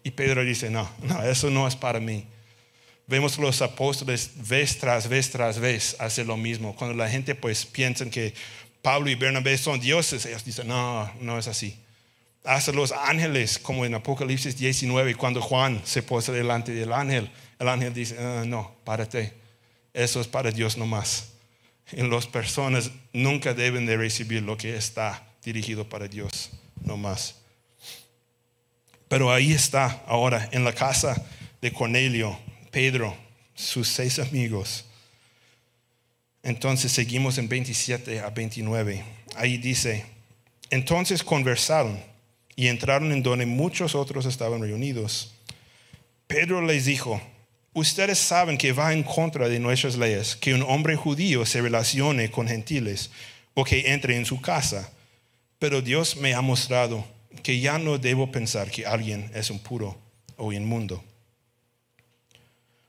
[0.03, 2.27] Y Pedro dice, no, no, eso no es para mí.
[3.07, 6.75] Vemos los apóstoles vez tras vez tras vez hacer lo mismo.
[6.77, 8.35] Cuando la gente pues piensa que
[8.83, 11.77] Pablo y Bernabé son dioses, ellos dicen, no, no es así.
[12.45, 17.69] Hasta los ángeles, como en Apocalipsis 19, cuando Juan se postra delante del ángel, el
[17.69, 19.35] ángel dice, ah, no, párate,
[19.93, 21.33] eso es para Dios nomás.
[21.93, 26.51] Y las personas nunca deben de recibir lo que está dirigido para Dios
[26.83, 27.37] nomás.
[29.09, 31.27] Pero ahí está ahora en la casa
[31.61, 32.39] de Cornelio,
[32.71, 33.17] Pedro,
[33.55, 34.85] sus seis amigos.
[36.43, 39.05] Entonces seguimos en 27 a 29.
[39.37, 40.07] Ahí dice,
[40.71, 42.01] entonces conversaron
[42.57, 45.35] y entraron en donde muchos otros estaban reunidos.
[46.27, 47.21] Pedro les dijo,
[47.73, 52.31] ustedes saben que va en contra de nuestras leyes que un hombre judío se relacione
[52.31, 53.11] con gentiles
[53.55, 54.91] o que entre en su casa,
[55.59, 57.07] pero Dios me ha mostrado
[57.43, 59.99] que ya no debo pensar que alguien es impuro
[60.37, 61.03] o inmundo.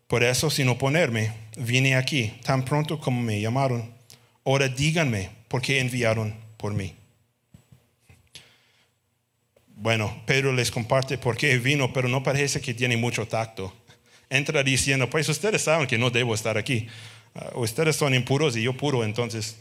[0.07, 3.93] Por eso, sin oponerme, vine aquí tan pronto como me llamaron.
[4.43, 6.95] Ahora díganme por qué enviaron por mí.
[9.67, 13.73] Bueno, Pedro les comparte por qué vino, pero no parece que tiene mucho tacto.
[14.31, 16.87] Entra diciendo, pues ustedes saben que no debo estar aquí.
[17.35, 19.57] Ah, ustedes son impuros y yo puro, entonces.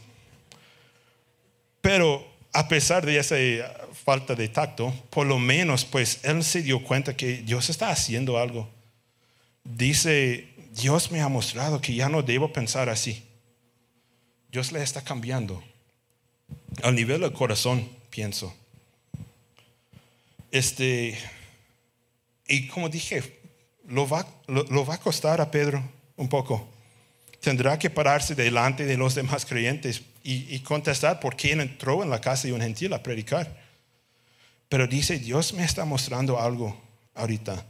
[1.81, 3.35] Pero a pesar de esa
[4.05, 8.37] falta de tacto, por lo menos pues él se dio cuenta que Dios está haciendo
[8.37, 8.69] algo.
[9.65, 13.25] Dice, Dios me ha mostrado que ya no debo pensar así.
[14.53, 15.61] Dios le está cambiando.
[16.81, 18.55] Al nivel del corazón, pienso.
[20.49, 21.17] Este,
[22.47, 23.40] y como dije,
[23.87, 25.83] lo va, lo va a costar a Pedro
[26.15, 26.67] un poco.
[27.41, 32.21] Tendrá que pararse delante de los demás creyentes y, contestar por quién entró en la
[32.21, 33.59] casa de un gentil a predicar.
[34.69, 36.79] Pero dice, Dios me está mostrando algo
[37.15, 37.65] ahorita.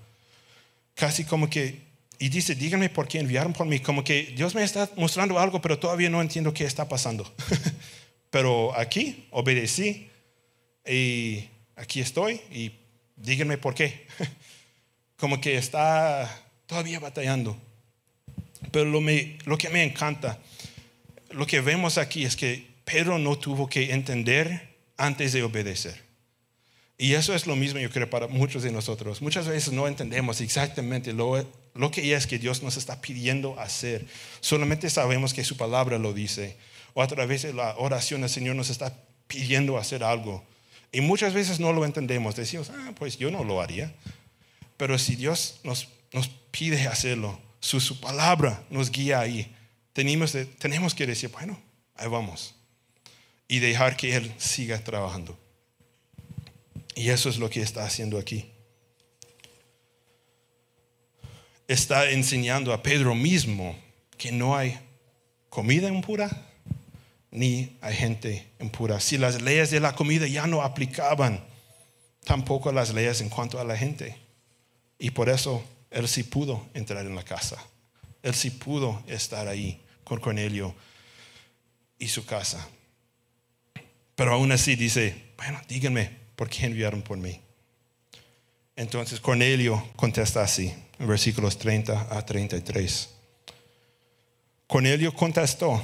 [0.94, 1.82] Casi como que,
[2.20, 3.80] y dice, díganme por qué enviaron por mí.
[3.80, 7.34] Como que Dios me está mostrando algo, pero todavía no entiendo qué está pasando.
[8.30, 10.10] pero aquí obedecí
[10.86, 11.48] y
[11.78, 12.74] aquí estoy y
[13.16, 14.06] díganme por qué.
[15.22, 17.58] como que está todavía batallando.
[18.72, 20.38] Pero lo, me, lo que me encanta
[21.34, 26.02] lo que vemos aquí es que Pedro no tuvo que entender antes de obedecer.
[26.98, 29.22] Y eso es lo mismo, yo creo, para muchos de nosotros.
[29.22, 34.06] Muchas veces no entendemos exactamente lo, lo que es que Dios nos está pidiendo hacer.
[34.40, 36.58] Solamente sabemos que su palabra lo dice.
[36.94, 38.96] O a través de la oración el Señor nos está
[39.28, 40.44] pidiendo hacer algo.
[40.92, 42.36] Y muchas veces no lo entendemos.
[42.36, 43.96] Decimos, ah, pues yo no lo haría.
[44.82, 49.56] Pero si Dios nos, nos pide hacerlo, su, su palabra nos guía ahí
[49.94, 51.62] tenemos, tenemos que decir, bueno,
[51.94, 52.56] ahí vamos.
[53.48, 55.38] Y dejar que Él siga trabajando.
[56.96, 58.50] Y eso es lo que está haciendo aquí.
[61.68, 63.78] Está enseñando a Pedro mismo
[64.18, 64.80] que no hay
[65.50, 66.28] comida impura
[67.30, 69.00] ni hay gente impura.
[69.00, 71.46] Si las leyes de la comida ya no aplicaban,
[72.24, 74.21] tampoco las leyes en cuanto a la gente.
[75.02, 77.58] Y por eso él sí pudo entrar en la casa.
[78.22, 80.76] Él sí pudo estar ahí con Cornelio
[81.98, 82.68] y su casa.
[84.14, 87.42] Pero aún así dice, bueno, díganme, ¿por qué enviaron por mí?
[88.76, 93.10] Entonces Cornelio contesta así, en versículos 30 a 33.
[94.68, 95.82] Cornelio contestó,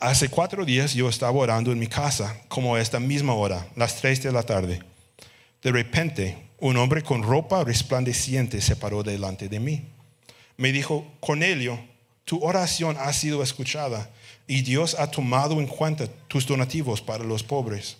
[0.00, 3.94] hace cuatro días yo estaba orando en mi casa, como a esta misma hora, las
[4.00, 4.89] tres de la tarde.
[5.62, 9.84] De repente, un hombre con ropa resplandeciente se paró delante de mí
[10.60, 11.80] me dijo, Cornelio,
[12.26, 14.10] tu oración ha sido escuchada
[14.46, 17.96] y Dios ha tomado en cuenta tus donativos para los pobres.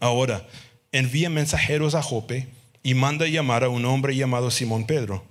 [0.00, 0.48] Ahora,
[0.90, 2.48] envía mensajeros a Jope
[2.82, 5.22] y manda llamar a un hombre llamado Simón Pedro.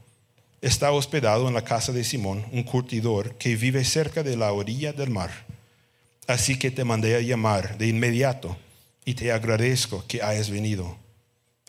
[0.61, 4.93] Está hospedado en la casa de Simón, un curtidor que vive cerca de la orilla
[4.93, 5.31] del mar.
[6.27, 8.55] Así que te mandé a llamar de inmediato
[9.03, 10.95] y te agradezco que hayas venido.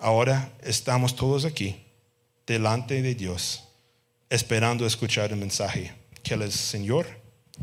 [0.01, 1.77] Ahora estamos todos aquí,
[2.47, 3.69] delante de Dios
[4.31, 7.07] esperando escuchar el mensaje que el Señor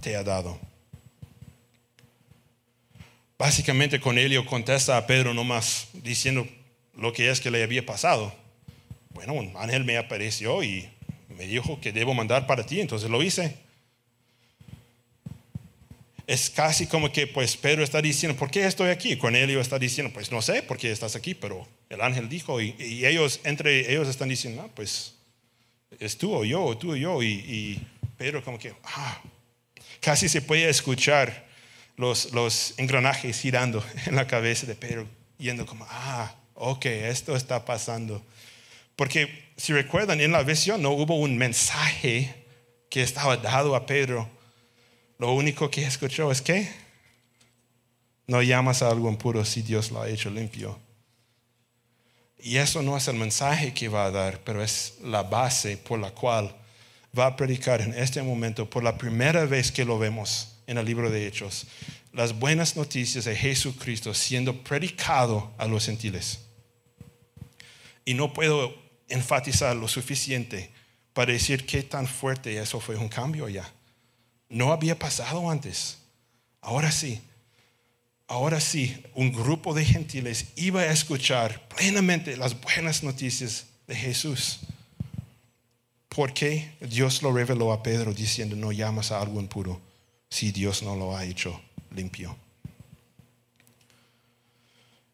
[0.01, 0.59] te ha dado.
[3.39, 6.47] Básicamente Cornelio contesta a Pedro nomás diciendo
[6.95, 8.31] lo que es que le había pasado.
[9.09, 10.87] Bueno, un ángel me apareció y
[11.29, 13.55] me dijo que debo mandar para ti, entonces lo hice.
[16.27, 19.15] Es casi como que pues Pedro está diciendo, ¿por qué estoy aquí?
[19.15, 22.75] Cornelio está diciendo, pues no sé por qué estás aquí, pero el ángel dijo y,
[23.05, 25.13] ellos entre ellos están diciendo, pues
[25.99, 27.23] es tú o yo, o tú o yo.
[27.23, 27.81] Y,
[28.17, 29.21] Pedro como que, ah.
[30.01, 31.47] Casi se puede escuchar
[31.95, 37.63] los, los engranajes girando en la cabeza de Pedro, yendo como, ah, ok, esto está
[37.63, 38.21] pasando.
[38.97, 42.33] Porque si recuerdan, en la visión no hubo un mensaje
[42.89, 44.29] que estaba dado a Pedro.
[45.17, 46.69] Lo único que escuchó es que
[48.27, 50.79] no llamas a algo impuro si Dios lo ha hecho limpio.
[52.39, 55.99] Y eso no es el mensaje que va a dar, pero es la base por
[55.99, 56.55] la cual
[57.17, 60.85] va a predicar en este momento, por la primera vez que lo vemos en el
[60.85, 61.65] libro de Hechos,
[62.13, 66.39] las buenas noticias de Jesucristo siendo predicado a los gentiles.
[68.05, 68.75] Y no puedo
[69.09, 70.71] enfatizar lo suficiente
[71.13, 73.71] para decir qué tan fuerte eso fue un cambio ya.
[74.49, 75.97] No había pasado antes.
[76.61, 77.21] Ahora sí.
[78.27, 84.59] Ahora sí, un grupo de gentiles iba a escuchar plenamente las buenas noticias de Jesús.
[86.09, 89.79] Porque Dios lo reveló a Pedro diciendo, no llamas a algo impuro
[90.29, 92.35] si Dios no lo ha hecho limpio.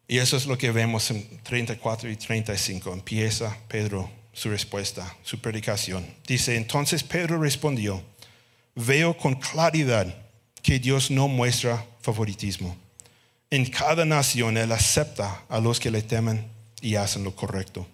[0.08, 2.92] Y eso es lo que vemos en 34 y 35.
[2.92, 6.04] Empieza Pedro su respuesta, su predicación.
[6.26, 8.02] Dice, entonces Pedro respondió,
[8.74, 10.14] veo con claridad
[10.62, 12.76] que Dios no muestra favoritismo.
[13.50, 17.86] En cada nación Él acepta a los que le temen y hacen lo correcto.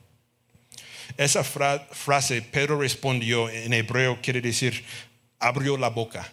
[1.16, 4.84] Esa frase, Pedro respondió en hebreo, quiere decir,
[5.38, 6.32] abrió la boca.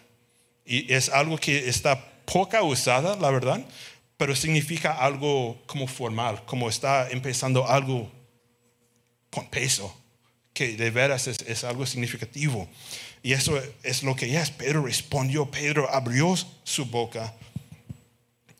[0.64, 3.64] Y es algo que está poca usada, la verdad,
[4.16, 8.10] pero significa algo como formal, como está empezando algo
[9.30, 9.94] con peso,
[10.52, 12.68] que de veras es, algo significativo.
[13.22, 14.50] Y eso es lo que es.
[14.50, 17.34] Pedro respondió, Pedro abrió su boca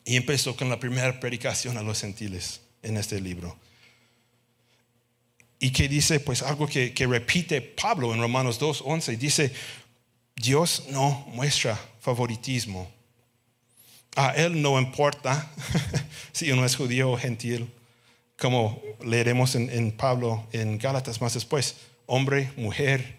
[0.05, 3.57] y empezó con la primera predicación a los gentiles en este libro.
[5.59, 9.51] Y que dice, pues algo que, que repite Pablo en Romanos 2, 11, dice,
[10.35, 12.89] Dios no muestra favoritismo
[14.15, 15.49] a él no importa
[16.31, 17.71] si uno es judío o gentil,
[18.37, 23.15] como leeremos en, Pablo en Gálatas más después, hombre, mujer,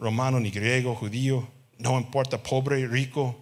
[0.00, 1.46] romano ni griego, judío,
[1.78, 3.36] no importa pobre, rico,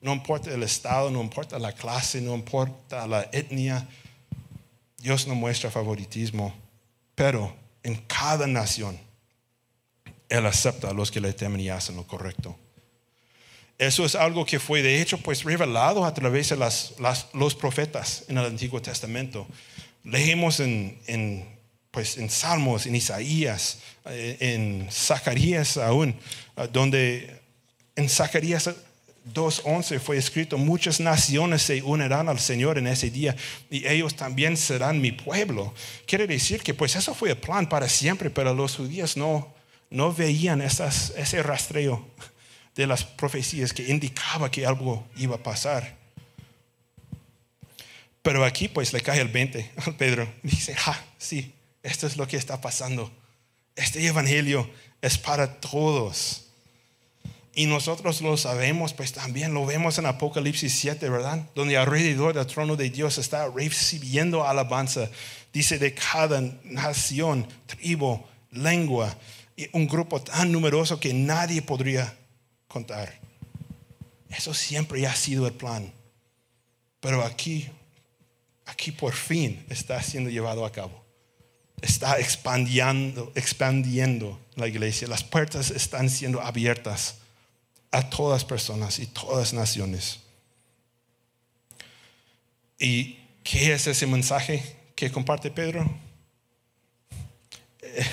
[0.00, 3.86] no importa el estado, no importa la clase, no importa la etnia,
[4.96, 6.54] Dios no muestra favoritismo,
[7.14, 8.98] pero en cada nación
[10.28, 12.56] Él acepta a los que le temen y hacen lo correcto.
[13.78, 16.56] Eso es algo que fue de hecho pues revelado a través de
[17.32, 19.46] los profetas en el Antiguo Testamento.
[20.04, 21.48] Leemos en,
[21.90, 26.10] pues, en Salmos, en Isaías, eh, en Zacarías aún,
[26.56, 27.40] eh, donde
[27.96, 28.70] en Zacarías
[29.34, 33.36] 2.11 fue escrito, muchas naciones se unirán al Señor en ese día
[33.70, 35.74] y ellos también serán mi pueblo.
[36.06, 39.54] Quiere decir que pues eso fue el plan para siempre, pero los judíos no,
[39.90, 42.08] no veían ese rastreo
[42.74, 45.98] de las profecías que indicaba que algo iba a pasar.
[48.22, 50.32] Pero aquí pues le cae el 20 a Pedro.
[50.42, 53.10] Dice, ah, sí, esto es lo que está pasando.
[53.76, 54.68] Este evangelio
[55.00, 56.46] es para todos.
[57.54, 61.46] Y nosotros lo sabemos, pues también lo vemos en Apocalipsis 7, ¿verdad?
[61.54, 65.10] Donde alrededor del trono de Dios está recibiendo alabanza.
[65.52, 69.16] Dice de cada nación, tribu, lengua,
[69.56, 72.16] y un grupo tan numeroso que nadie podría
[72.68, 73.18] contar.
[74.28, 75.92] Eso siempre ha sido el plan.
[77.00, 77.68] Pero aquí,
[78.64, 80.99] aquí por fin está siendo llevado a cabo.
[81.82, 85.08] Está expandiendo, expandiendo la iglesia.
[85.08, 87.16] Las puertas están siendo abiertas
[87.90, 90.20] a todas personas y todas naciones.
[92.78, 94.62] ¿Y qué es ese mensaje
[94.94, 95.90] que comparte Pedro?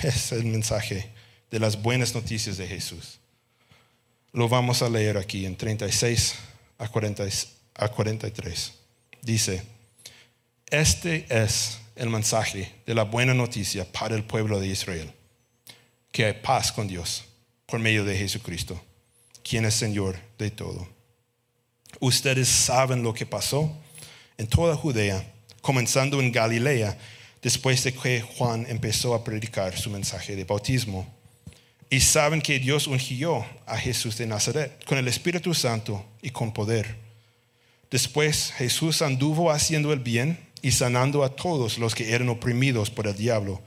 [0.04, 1.10] Es el mensaje
[1.52, 3.20] de las buenas noticias de Jesús.
[4.34, 6.36] Lo vamos a leer aquí en 36
[6.78, 6.88] a,
[7.90, 8.74] 43.
[9.22, 9.64] Dice,
[10.70, 15.12] este es el mensaje de la buena noticia para el pueblo de Israel,
[16.12, 17.26] que hay paz con Dios
[17.66, 18.82] por medio de Jesucristo,
[19.44, 20.88] quien es Señor de todo.
[22.00, 23.76] Ustedes saben lo que pasó
[24.38, 25.26] en toda Judea,
[25.62, 26.98] comenzando en Galilea,
[27.42, 31.08] después de que Juan empezó a predicar su mensaje de bautismo
[31.90, 36.52] y saben que Dios ungió a Jesús de Nazaret con el Espíritu Santo y con
[36.52, 36.98] poder.
[37.90, 43.08] Después Jesús anduvo haciendo el bien y sanando a todos los que eran oprimidos por
[43.08, 43.62] el diablo,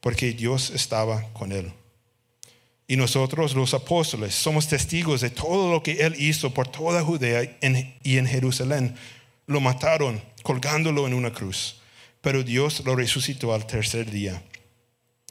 [0.00, 1.72] porque Dios estaba con él.
[2.86, 7.58] Y nosotros los apóstoles somos testigos de todo lo que él hizo por toda Judea
[8.02, 8.94] y en Jerusalén.
[9.46, 11.76] Lo mataron colgándolo en una cruz,
[12.20, 14.42] pero Dios lo resucitó al tercer día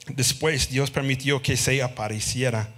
[0.08, 2.68] Después Dios permitió que se apareciera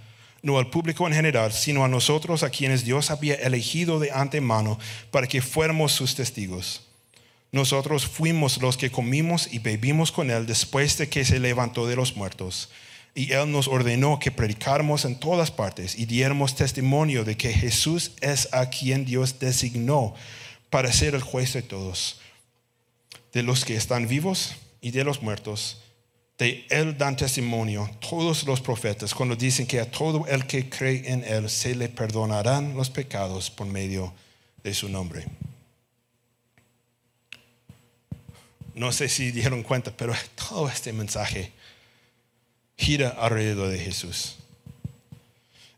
[0.41, 4.79] no al público en general, sino a nosotros a quienes Dios había elegido de antemano
[5.11, 6.86] para que fuéramos sus testigos.
[7.51, 11.95] Nosotros fuimos los que comimos y bebimos con Él después de que se levantó de
[11.95, 12.69] los muertos.
[13.15, 18.11] Y Él nos ordenó que predicáramos en todas partes y diéramos testimonio de que Jesús
[18.21, 20.13] es a quien Dios designó
[20.69, 22.19] para ser el juez de todos,
[23.33, 25.77] de los que están vivos y de los muertos
[26.37, 31.11] de él dan testimonio todos los profetas cuando dicen que a todo el que cree
[31.11, 34.13] en él se le perdonarán los pecados por medio
[34.63, 35.25] de su nombre.
[38.77, 41.51] No sé si dieron cuenta, pero todo este mensaje
[42.77, 44.37] gira alrededor de Jesús.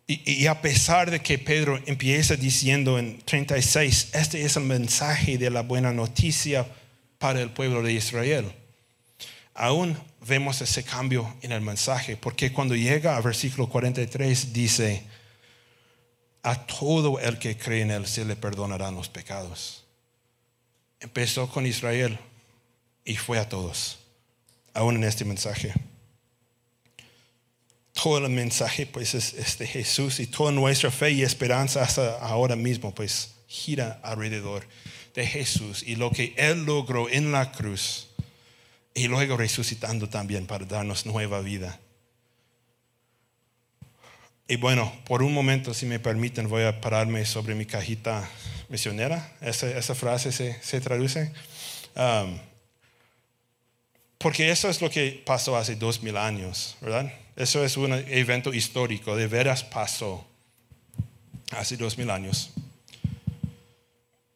[0.08, 5.52] Y, a pesar de que Pedro empieza diciendo en 36, este es el mensaje de
[5.52, 6.66] la buena noticia
[7.20, 8.52] para el pueblo de Israel
[9.60, 15.04] aún vemos ese cambio en el mensaje, porque cuando llega a versículo 43 dice,
[16.44, 19.84] a todo el que cree en él se le perdonarán los pecados.
[21.02, 22.18] Empezó con Israel
[23.06, 24.00] y fue a todos,
[24.74, 25.74] aún en este mensaje.
[27.94, 32.56] Todo el mensaje pues es, de Jesús y toda nuestra fe y esperanza hasta ahora
[32.56, 34.66] mismo pues gira alrededor
[35.16, 38.08] de Jesús y lo que Él logró en la cruz
[38.94, 41.80] y luego resucitando también para darnos nueva vida.
[44.48, 48.28] Y bueno, por un momento, si me permiten, voy a pararme sobre mi cajita
[48.68, 49.32] misionera.
[49.42, 51.32] Esa, frase se, traduce.
[51.96, 52.40] Um,
[54.20, 57.12] porque eso es lo que pasó hace dos mil años, ¿verdad?
[57.36, 60.28] Eso es un evento histórico, de veras pasó
[61.52, 62.52] hace dos mil años.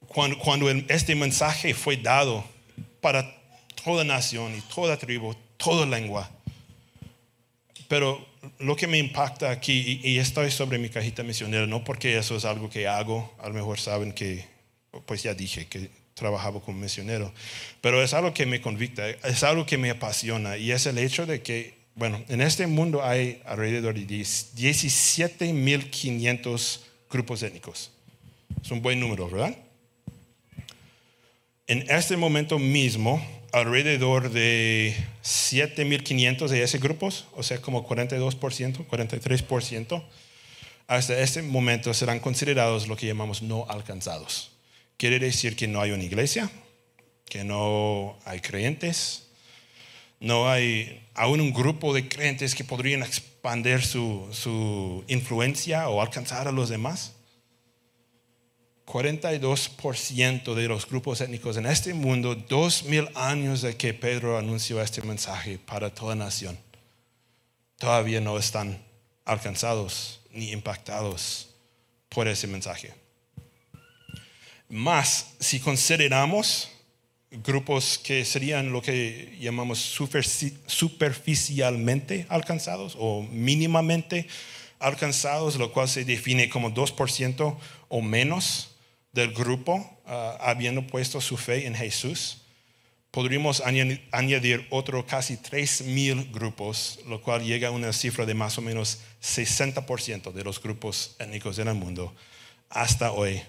[0.07, 2.45] Cuando, cuando este mensaje fue dado
[3.01, 3.29] para
[3.83, 6.31] toda nación y toda tribu, toda lengua.
[7.89, 8.25] Pero
[8.59, 12.45] lo que me impacta aquí, y, estoy sobre mi cajita misionera, no porque eso es
[12.45, 14.45] algo que hago, a lo mejor saben que,
[15.05, 17.33] pues ya dije que trabajaba como misionero,
[17.81, 21.25] pero es algo que me convicta, es algo que me apasiona y es el hecho
[21.25, 27.91] de que, bueno, en este mundo hay alrededor de 17.500 grupos étnicos.
[28.61, 29.55] Es un buen número, ¿verdad?
[31.67, 40.03] En este momento mismo alrededor de 7.500 de esos grupos, o sea, como 42%, 43%,
[40.87, 44.52] hasta este momento serán considerados lo que llamamos no alcanzados.
[44.97, 46.49] Quiere decir que no hay una iglesia,
[47.25, 49.27] que no hay creyentes,
[50.19, 56.47] no hay aún un grupo de creyentes que podrían expandir su, su influencia o alcanzar
[56.47, 57.13] a los demás.
[58.85, 64.81] 42% de los grupos étnicos en este mundo, dos mil años de que Pedro anunció
[64.81, 66.57] este mensaje para toda nación,
[67.77, 68.83] todavía no están
[69.25, 71.49] alcanzados ni impactados
[72.09, 73.02] por ese mensaje.
[74.69, 76.69] Más, si consideramos
[77.31, 84.27] grupos que serían lo que llamamos superficialmente alcanzados o mínimamente
[84.79, 87.57] alcanzados, lo cual se define como 2%
[87.89, 88.73] o menos
[89.13, 92.41] del grupo, ah, habiendo puesto su fe en Jesús,
[93.11, 93.61] podríamos
[94.11, 98.99] añadir otro casi 3.000 grupos, lo cual llega a una cifra de más o menos
[99.21, 102.13] 60% de los grupos étnicos en el mundo
[102.69, 103.41] hasta hoy.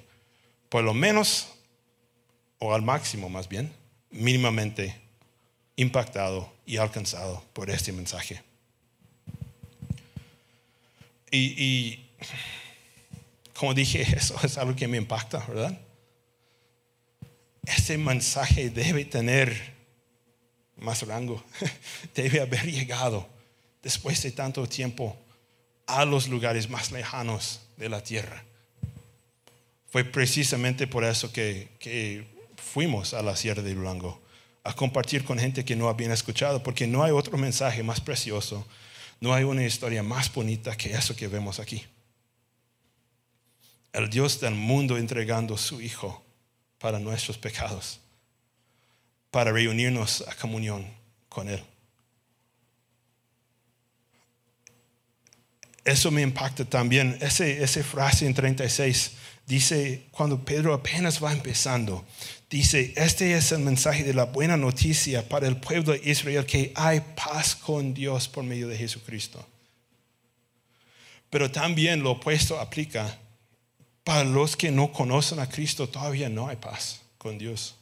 [0.75, 1.47] Por lo menos,
[2.59, 3.73] o al máximo más bien,
[4.11, 5.01] mínimamente
[5.77, 8.43] impactado y alcanzado por este mensaje.
[11.31, 12.05] y
[13.57, 15.79] como dije, eso es algo que me impacta, ¿verdad?
[17.65, 19.75] Ese mensaje debe tener
[20.79, 21.41] más rango,
[22.17, 23.29] debe haber llegado
[23.81, 25.17] después de tanto tiempo
[25.87, 28.45] a los lugares más lejanos de la tierra.
[29.95, 32.27] Fue precisamente por eso que, que
[32.57, 34.21] fuimos a la Sierra de Durango,
[34.65, 38.67] a compartir con gente que no habían escuchado, porque no hay otro mensaje más precioso,
[39.21, 41.87] no hay una historia más bonita que eso que vemos aquí
[43.95, 46.23] el Dios del mundo entregando su Hijo
[46.79, 48.01] para nuestros pecados,
[49.31, 50.85] para reunirnos a comunión
[51.29, 51.63] con Él.
[55.85, 57.17] Eso me impacta también.
[57.21, 59.13] Ese, esa frase en 36
[59.47, 62.05] dice, cuando Pedro apenas va empezando,
[62.51, 66.73] dice, este es el mensaje de la buena noticia para el pueblo de Israel, que
[66.75, 69.47] hay paz con Dios por medio de Jesucristo.
[71.31, 73.19] Pero también lo opuesto aplica
[74.05, 77.75] para los que no conocen a Cristo todavía no hay paz con Dios.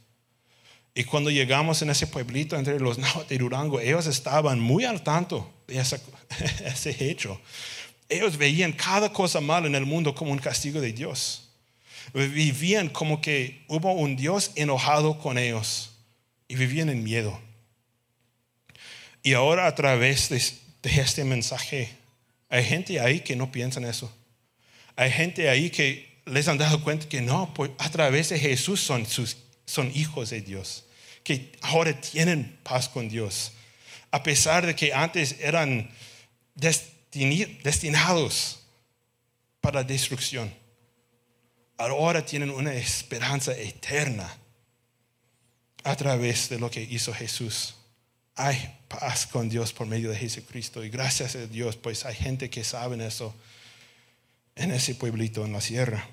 [0.94, 5.02] Y cuando llegamos en ese pueblito entre los Náhuatl y Durango, ellos estaban muy al
[5.02, 5.80] tanto de
[6.64, 7.40] ese, hecho.
[8.08, 11.48] Ellos veían cada cosa mala en el mundo como un castigo de Dios.
[12.12, 15.94] Vivían como que hubo un Dios enojado con ellos
[16.46, 17.40] y vivían en miedo.
[19.22, 20.42] Y ahora a través de,
[21.00, 21.90] este mensaje,
[22.48, 24.12] hay gente ahí que no piensa en eso.
[24.96, 28.80] Hay gente ahí que les han dado cuenta que no, pues a través de Jesús
[28.80, 30.84] son, sus, son hijos de Dios,
[31.24, 33.52] que ahora tienen paz con Dios,
[34.10, 35.90] a pesar de que antes eran
[36.54, 38.60] destinados
[39.60, 40.52] para destrucción.
[41.90, 44.32] Ahora tienen una esperanza eterna
[45.82, 47.74] a través de lo que hizo Jesús.
[48.36, 52.48] Hay paz con Dios por medio de Jesucristo y gracias a Dios, pues hay gente
[52.50, 53.34] que sabe eso
[54.54, 56.08] en ese pueblito en la sierra.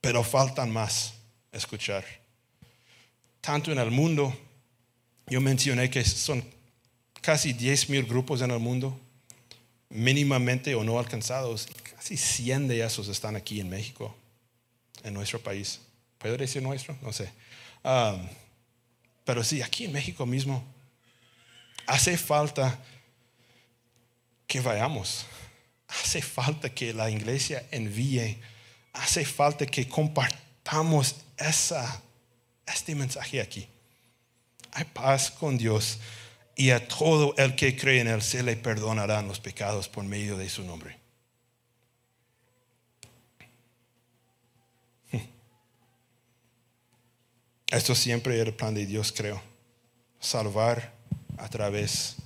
[0.00, 1.14] Pero faltan más
[1.52, 2.04] escuchar.
[3.40, 4.36] Tanto en el mundo,
[5.26, 6.44] yo mencioné que son
[7.20, 8.98] casi 10 mil grupos en el mundo,
[9.88, 11.68] mínimamente o no alcanzados.
[11.96, 14.14] Casi 100 de esos están aquí en México,
[15.06, 15.80] en nuestro país.
[16.18, 16.96] ¿Puedo decir nuestro?
[17.00, 17.30] No sé.
[19.24, 20.64] Pero sí, aquí en México mismo
[21.86, 22.78] hace falta
[24.46, 25.26] que vayamos.
[25.88, 28.40] Hace falta que la iglesia envíe.
[28.92, 32.02] Hace falta que compartamos esa,
[32.66, 33.68] este mensaje aquí.
[34.72, 35.98] Hay paz con Dios
[36.56, 40.36] y a todo el que cree en Él se le perdonarán los pecados por medio
[40.36, 41.05] de su nombre.
[47.70, 49.42] Esto siempre era el plan de Dios, creo.
[50.20, 50.92] Salvar
[51.36, 52.16] a través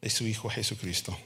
[0.00, 1.16] de su Hijo Jesucristo.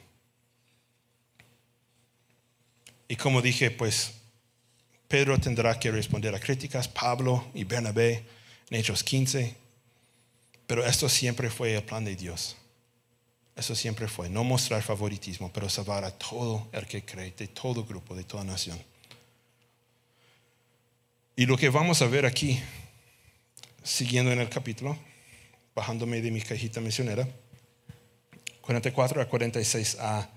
[3.09, 4.13] Y como dije, pues
[5.09, 8.25] Pedro tendrá que responder a críticas, Pablo y Bernabé
[8.71, 9.55] en Hechos 15,
[10.67, 12.57] pero esto siempre fue el plan de Dios.
[13.55, 17.85] Eso siempre fue, no mostrar favoritismo, pero salvar a todo el que cree, de todo
[17.85, 18.79] grupo, de toda nación.
[21.37, 22.61] Y lo que vamos a ver aquí,
[23.87, 24.99] siguiendo en el capítulo,
[25.74, 27.26] bajándome de mi cajita misionera,
[28.61, 30.28] 44 a 46a,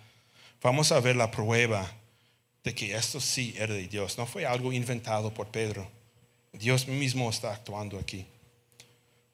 [0.62, 1.92] vamos a ver la prueba
[2.64, 4.18] de que esto sí era de Dios.
[4.20, 5.90] No fue algo inventado por Pedro.
[6.54, 8.28] Dios mismo está actuando aquí.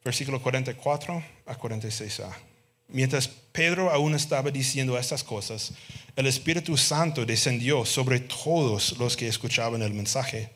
[0.04, 2.32] Versículo 44 a 46a.
[2.88, 5.74] Mientras Pedro aún estaba diciendo estas cosas,
[6.16, 10.52] el Espíritu Santo descendió sobre todos los que escuchaban el mensaje.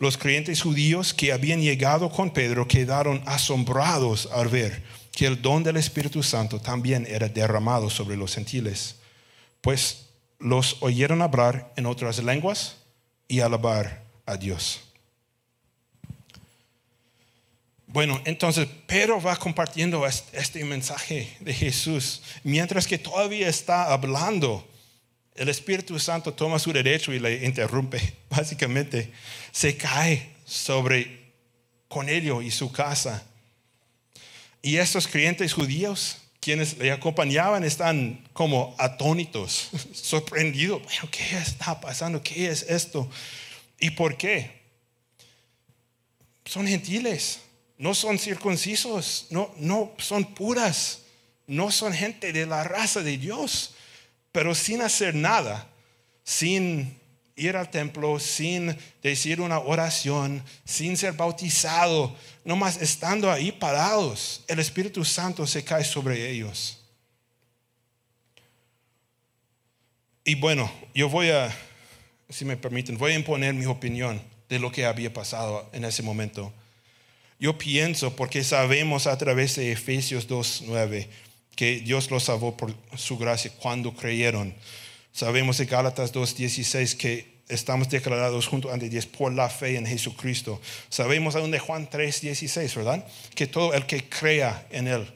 [0.00, 4.82] Los creyentes judíos que habían llegado con Pedro quedaron asombrados al ver
[5.12, 8.96] que el don del Espíritu Santo también era derramado sobre los gentiles,
[9.60, 10.06] pues
[10.40, 12.76] los oyeron hablar en otras lenguas
[13.28, 14.80] y alabar a Dios.
[17.86, 24.66] Bueno, entonces Pedro va compartiendo este mensaje de Jesús, mientras que todavía está hablando
[25.34, 28.00] el Espíritu Santo toma su derecho y le interrumpe.
[28.30, 29.12] Básicamente
[29.50, 31.32] se cae sobre
[31.88, 33.24] Cornelio y su casa.
[34.62, 40.82] Y estos creyentes judíos, quienes le acompañaban, están como atónitos, sorprendidos.
[41.10, 42.22] ¿Qué está pasando?
[42.22, 43.10] ¿Qué es esto?
[43.80, 44.62] ¿Y por qué?
[46.44, 47.40] Son gentiles,
[47.78, 51.00] no son circuncisos, no, no son puras,
[51.46, 53.73] no son gente de la raza de Dios
[54.34, 55.64] pero sin hacer nada,
[56.24, 56.98] sin
[57.36, 64.58] ir al templo, sin decir una oración, sin ser bautizado, nomás estando ahí parados, el
[64.58, 66.84] Espíritu Santo se cae sobre ellos.
[70.24, 71.56] Y bueno, yo voy a,
[72.28, 76.02] si me permiten, voy a imponer mi opinión de lo que había pasado en ese
[76.02, 76.52] momento.
[77.38, 81.06] Yo pienso, porque sabemos a través de Efesios 2.9,
[81.56, 84.54] que Dios los salvó por su gracia cuando creyeron.
[85.12, 90.60] Sabemos en Gálatas 2.16 que estamos declarados junto ante Dios por la fe en Jesucristo.
[90.88, 93.06] Sabemos aún de Juan 3.16, ¿verdad?
[93.34, 95.06] Que todo el que crea en Él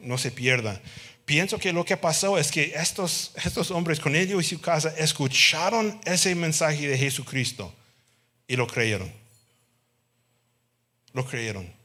[0.00, 0.80] no se pierda.
[1.24, 4.92] Pienso que lo que pasó es que estos, estos hombres con ellos y su casa
[4.98, 7.72] escucharon ese mensaje de Jesucristo
[8.46, 9.10] y lo creyeron.
[11.12, 11.83] Lo creyeron.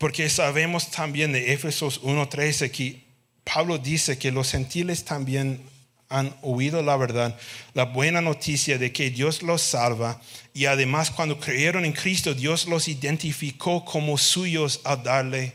[0.00, 3.04] Porque sabemos también de Éfesos 1.13 que
[3.44, 5.60] Pablo dice que los gentiles también
[6.08, 7.38] han oído la verdad,
[7.74, 10.18] la buena noticia de que Dios los salva
[10.54, 15.52] y además cuando creyeron en Cristo Dios los identificó como suyos al darle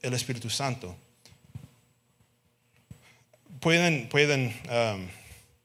[0.00, 0.96] el Espíritu Santo.
[3.60, 5.06] Pueden, pueden um,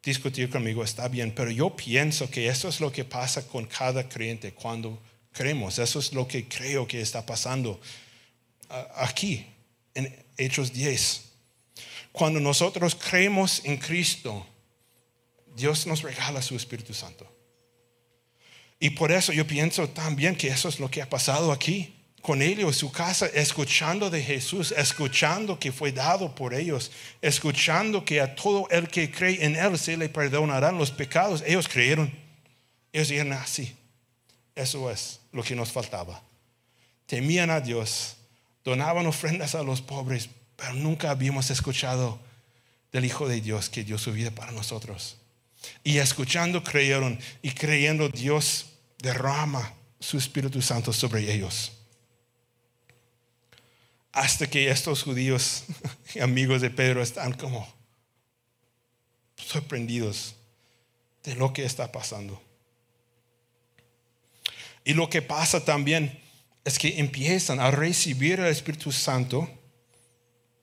[0.04, 4.10] discutir conmigo, está bien, pero yo pienso que eso es lo que pasa con cada
[4.10, 5.02] creyente cuando
[5.32, 7.80] creemos, eso es lo que creo que está pasando
[8.96, 9.46] aquí,
[9.94, 11.26] en Hechos 10.
[12.12, 14.46] cuando nosotros creemos en Cristo,
[15.56, 17.30] Dios nos regala su Espíritu Santo.
[18.80, 22.42] Y por eso yo pienso también que eso es lo que ha pasado aquí con
[22.42, 26.92] ellos, su casa, escuchando de Jesús, escuchando que fue dado por ellos,
[27.22, 31.44] escuchando que a todo el que cree en Él se le perdonarán los pecados.
[31.46, 32.12] Ellos creyeron.
[32.92, 33.74] Ellos dijeron así.
[33.74, 36.22] Ah, eso es lo que nos faltaba.
[37.06, 38.18] Temían a Dios,
[38.64, 42.20] donaban ofrendas a los pobres, pero nunca habíamos escuchado
[42.92, 45.18] del Hijo de Dios que dio su vida para nosotros.
[45.84, 51.74] Y escuchando creyeron y creyendo Dios derrama su Espíritu Santo sobre ellos
[54.12, 55.64] hasta que estos judíos,
[56.22, 57.68] amigos de Pedro, están como
[59.38, 60.36] sorprendidos
[61.24, 62.42] de lo que está pasando.
[64.84, 66.20] Y lo que pasa también
[66.64, 69.50] es que empiezan a recibir el Espíritu Santo,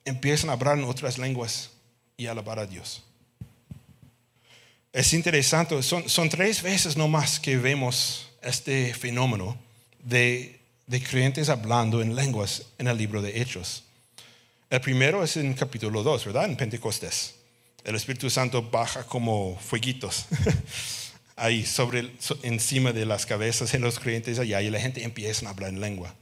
[0.05, 1.71] empiezan a hablar en otras lenguas
[2.17, 3.03] y a alabar a Dios.
[4.93, 9.59] Es interesante, son, tres veces nomás que vemos este fenómeno
[10.03, 13.83] de de creyentes hablando en lenguas en el libro de Hechos.
[14.71, 16.45] El primero es en capítulo 2, ¿verdad?
[16.45, 17.35] En Pentecostés.
[17.85, 20.27] El Espíritu Santo baja como fueguitos
[21.37, 22.11] ahí sobre,
[22.43, 25.81] encima de las cabezas de los creyentes allá y la gente empieza a hablar en
[25.81, 26.15] lengua.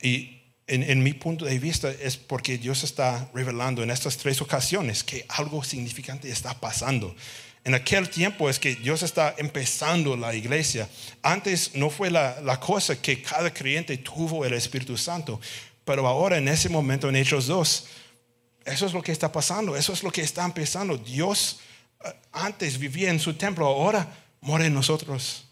[0.00, 4.40] Y en, en, mi punto de vista es porque Dios está revelando en estas tres
[4.42, 7.16] ocasiones que algo significante está pasando.
[7.64, 10.88] En aquel tiempo es que Dios está empezando la iglesia.
[11.22, 15.40] Antes no fue la, cosa que cada creyente tuvo el Espíritu Santo,
[15.84, 17.86] pero ahora en ese momento en Hechos 2,
[18.64, 20.96] eso es lo que está pasando, eso es lo que está empezando.
[20.96, 21.60] Dios
[22.32, 24.08] antes vivía en su templo, ahora
[24.40, 25.44] mora en nosotros.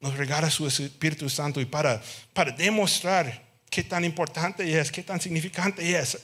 [0.00, 5.20] Nos regala su Espíritu Santo y para, para demostrar qué tan importante es, qué tan
[5.20, 6.18] significante es,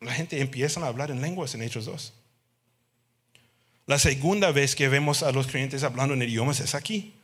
[0.00, 2.12] la gente empieza a hablar en lenguas en Hechos 2.
[3.86, 7.14] La segunda vez que vemos a los creyentes hablando en idiomas es aquí,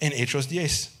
[0.00, 0.92] en Hechos 10.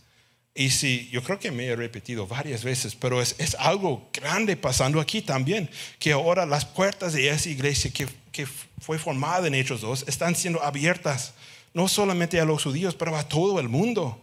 [0.54, 5.00] Y sí, yo creo que me he repetido varias veces, pero es, algo grande pasando
[5.00, 8.46] aquí también, que ahora las puertas de esa iglesia que, que
[8.80, 11.34] fue formada en Hechos 2 están siendo abiertas,
[11.72, 14.20] no solamente a los judíos, pero a todo el mundo.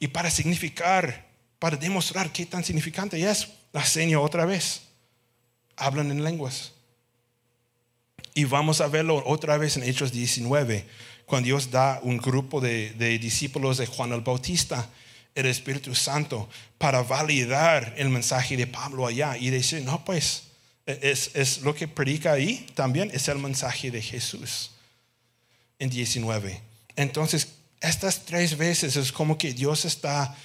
[0.00, 1.24] Y para significar,
[1.60, 4.82] para demostrar qué tan significante es, la seña otra vez.
[5.76, 6.72] Hablan en lenguas.
[8.34, 10.84] Y vamos a verlo otra vez en Hechos 19,
[11.24, 14.90] cuando Dios da un grupo de, discípulos de Juan el Bautista
[15.34, 16.46] el Espíritu Santo
[16.76, 20.51] para validar el mensaje de Pablo allá y decir, no, pues
[20.86, 24.72] es, es, lo que predica ahí también es el mensaje de Jesús
[25.78, 26.60] en 19.
[26.96, 27.48] Entonces,
[27.80, 30.36] estas tres veces es como que Dios está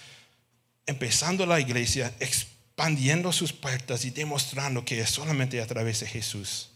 [0.85, 6.69] empezando la iglesia, expandiendo sus puertas y demostrando que es solamente a través de Jesús.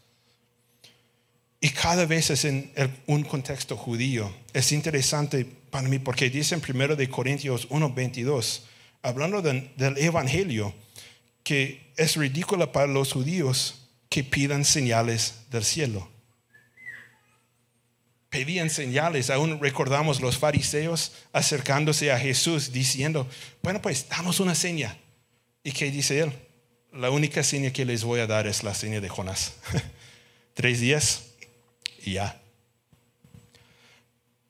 [1.60, 2.72] Y cada vez es en
[3.06, 4.34] un contexto judío.
[4.52, 8.62] Es interesante para mí porque dice en 1 de Corintios 1:22,
[9.04, 10.74] hablando del evangelio,
[11.44, 16.10] que es ridículo para los judíos que pidan señales del cielo.
[18.30, 23.28] Pedían señales, aún recordamos los fariseos acercándose a Jesús diciendo,
[23.62, 24.98] bueno, pues damos una seña.
[25.64, 26.34] ¿Y qué dice él?
[26.94, 29.54] La única seña que les voy a dar es la seña de Jonás.
[30.54, 31.24] Tres días
[32.04, 32.42] y ya.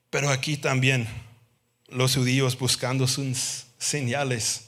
[0.09, 1.07] Pero aquí también
[1.87, 4.67] los judíos buscando sus señales,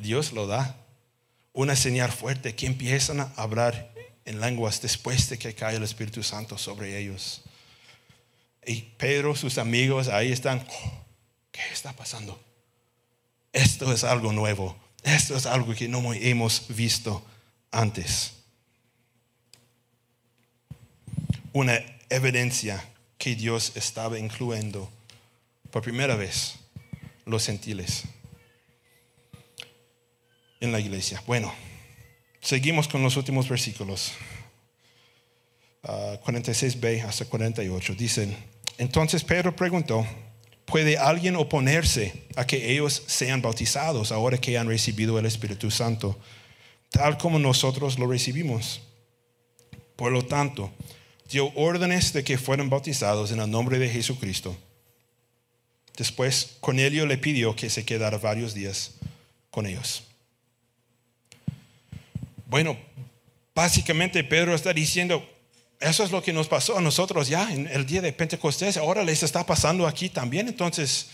[0.00, 0.83] Dios lo da.
[1.54, 3.94] Una señal fuerte que empiezan a hablar
[4.26, 7.40] en lenguas después de que cae el Espíritu Santo sobre ellos.
[8.66, 10.62] Y Pedro, sus amigos, ahí están.
[11.50, 12.38] ¿Qué está pasando?
[13.54, 14.76] Esto es algo nuevo.
[15.02, 17.24] Esto es algo que no hemos visto
[17.70, 18.34] antes.
[21.54, 21.80] una
[22.10, 22.84] evidencia
[23.16, 24.90] que Dios estaba incluyendo
[25.70, 26.56] por primera vez
[27.24, 28.02] los gentiles
[30.60, 31.22] en la iglesia.
[31.26, 31.52] Bueno,
[32.40, 34.12] seguimos con los últimos versículos.
[35.84, 37.94] 46b ah, hasta 48.
[37.94, 38.36] Dicen,
[38.78, 40.06] entonces Pedro preguntó,
[40.64, 46.18] ¿puede alguien oponerse a que ellos sean bautizados ahora que han recibido el Espíritu Santo,
[46.90, 48.80] tal como nosotros lo recibimos?
[49.96, 50.72] Por lo tanto,
[51.30, 54.56] dio órdenes de que fueran bautizados en el nombre de Jesucristo.
[55.96, 58.92] Después Cornelio le pidió que se quedara varios días
[59.50, 60.02] con ellos.
[62.54, 62.78] Bueno,
[63.52, 65.28] básicamente Pedro está diciendo,
[65.80, 69.02] eso es lo que nos pasó a nosotros ya en el día de Pentecostés, ahora
[69.02, 70.46] les está pasando aquí también.
[70.46, 71.08] Entonces,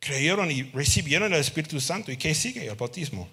[0.00, 2.10] creyeron y recibieron el Espíritu Santo.
[2.10, 2.66] ¿Y qué sigue?
[2.66, 3.28] El bautismo.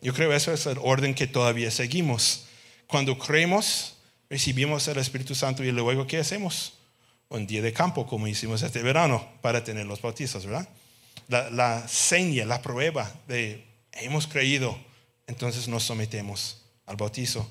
[0.00, 2.46] Yo creo que eso es el orden que todavía seguimos.
[2.86, 3.96] Cuando creemos,
[4.30, 6.78] recibimos el Espíritu Santo y luego ¿qué hacemos?
[7.28, 10.66] Un día de campo, como hicimos este verano, para tener los bautizos, ¿verdad?
[11.28, 14.78] La, la seña, la prueba de hemos creído,
[15.26, 16.59] entonces nos sometemos
[16.90, 17.48] al bautizo.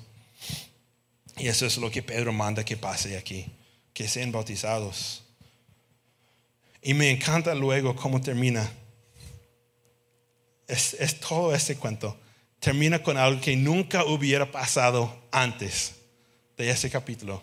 [1.38, 3.46] Y eso es lo que Pedro manda que pase aquí,
[3.94, 5.24] que sean bautizados.
[6.82, 8.70] Y me encanta luego cómo termina.
[10.68, 12.16] Es, todo este cuento.
[12.58, 15.94] Termina con algo que nunca hubiera pasado antes
[16.58, 17.42] de ese capítulo.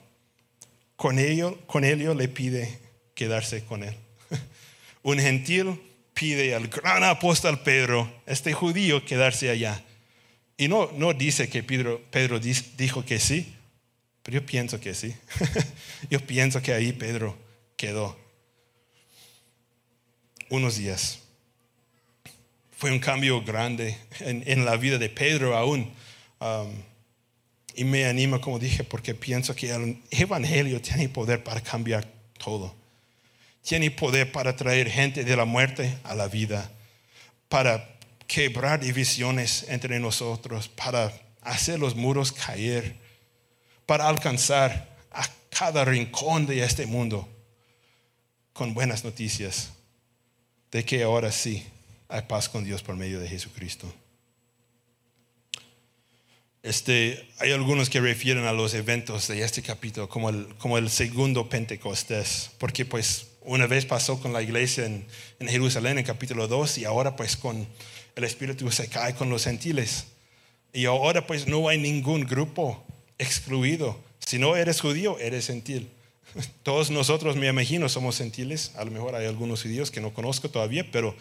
[0.95, 2.79] Cornelio, Cornelio le pide
[3.15, 3.95] quedarse con él.
[5.01, 5.81] Un gentil
[6.13, 9.83] pide al gran apóstol Pedro, este judío, quedarse allá.
[10.57, 12.01] Y no, no dice que Pedro,
[12.39, 13.53] dijo que sí,
[14.23, 15.15] pero yo pienso que sí.
[16.09, 17.37] yo pienso que ahí Pedro
[17.75, 18.17] quedó
[20.49, 21.19] unos días.
[22.75, 25.91] Fue un cambio grande en, la vida de Pedro aún.
[26.39, 26.71] Um,
[27.75, 32.07] y me anima, como dije, porque pienso que el Evangelio tiene poder para cambiar
[32.39, 32.75] todo.
[33.61, 36.71] Tiene poder para traer gente de la muerte a la vida,
[37.47, 37.96] para
[38.27, 41.11] quebrar divisiones entre nosotros, para
[41.41, 42.97] hacer los muros caer,
[43.85, 47.27] para alcanzar a cada rincón de este mundo
[48.53, 49.71] con buenas noticias
[50.71, 51.65] de que ahora sí
[52.09, 53.91] hay paz con Dios por medio de Jesucristo.
[56.63, 60.89] Este, hay algunos que refieren a los eventos de este capítulo como el, como el
[60.89, 65.07] segundo Pentecostés, porque pues una vez pasó con la iglesia en,
[65.39, 67.65] en, Jerusalén en capítulo 2 y ahora pues con
[68.17, 70.07] el Espíritu se cae con los gentiles.
[70.73, 72.83] Y ahora pues no hay ningún grupo
[73.19, 73.99] excluido.
[74.17, 75.91] Si no eres judío, eres gentil.
[76.63, 78.71] Todos nosotros, me imagino, somos gentiles.
[78.75, 81.15] A lo mejor hay algunos judíos que no conozco todavía, pero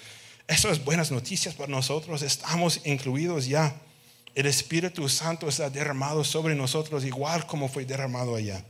[0.48, 2.22] eso es buenas noticias para nosotros.
[2.22, 3.78] Estamos incluidos ya.
[4.34, 8.64] El Espíritu Santo está derramado sobre nosotros igual como fue derramado allá.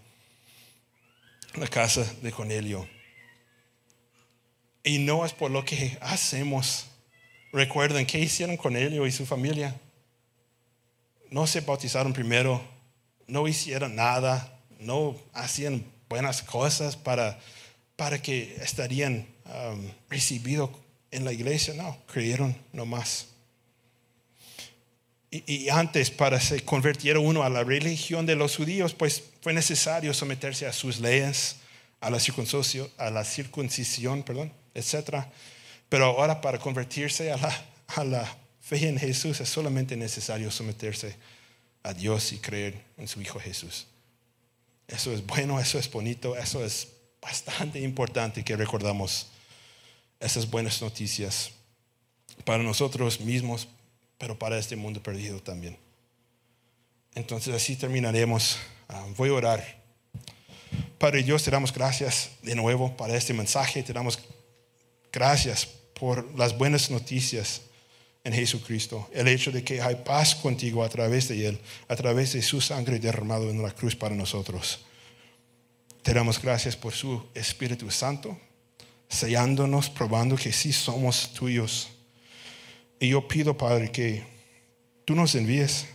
[1.55, 2.89] La casa de Cornelio.
[4.83, 6.87] Y no es por lo que hacemos.
[7.57, 9.75] Recuerden, ¿qué hicieron Cornelio y su familia?
[11.31, 12.63] No se bautizaron primero,
[13.29, 17.39] no hicieron nada, no hacían buenas cosas para,
[17.97, 20.69] para que estarían um, recibidos
[21.11, 21.73] en la iglesia.
[21.73, 23.29] No, creyeron nomás.
[25.31, 29.55] Y, y antes, para se convertir uno a la religión de los judíos, pues fue
[29.55, 31.57] necesario someterse a sus leyes,
[32.03, 35.25] a la circuncisión, a la circuncisión perdón, etc.
[35.89, 41.17] Pero ahora para convertirse a la, a la fe en Jesús es solamente necesario someterse
[41.83, 43.87] a Dios y creer en su Hijo Jesús.
[44.89, 46.89] Eso es bueno, eso es bonito, eso es
[47.21, 49.29] bastante importante que recordamos
[50.21, 51.53] esas buenas noticias
[52.45, 53.69] para nosotros mismos,
[54.19, 55.77] pero para este mundo perdido también.
[57.15, 58.59] Entonces así terminaremos.
[58.89, 59.83] Ah, voy a orar.
[60.99, 63.83] Padre Dios, te damos gracias de nuevo para este mensaje.
[63.83, 64.19] Te damos
[65.17, 65.67] gracias
[65.99, 67.63] por las buenas noticias
[68.23, 69.09] en Jesucristo.
[69.15, 71.59] El hecho de que hay paz contigo a través de Él,
[71.89, 74.81] a través de su sangre derramado en la cruz para nosotros.
[76.03, 78.39] Te damos gracias por su Espíritu Santo,
[79.09, 81.89] sellándonos, probando que sí somos tuyos.
[83.01, 84.23] Y yo pido, Padre, que
[85.07, 85.87] tú nos envíes,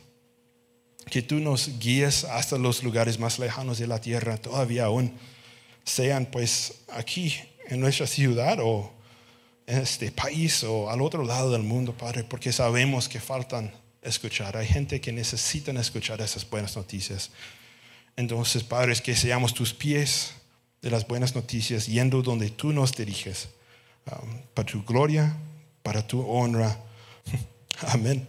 [1.12, 5.14] que tú nos guíes hasta los lugares más lejanos de la tierra, todavía aún,
[5.84, 7.36] sean pues aquí
[7.68, 9.00] en nuestra ciudad o
[9.66, 14.58] este país o al otro lado del mundo, Padre, porque sabemos que faltan escuchar.
[14.58, 17.32] Hay gente que necesitan escuchar esas buenas noticias.
[18.16, 20.34] Entonces, Padre, que seamos tus pies
[20.82, 23.50] de las buenas noticias, yendo donde tú nos diriges,
[24.08, 25.36] um, para tu gloria,
[25.84, 26.78] para tu honra.
[27.88, 28.28] Amén.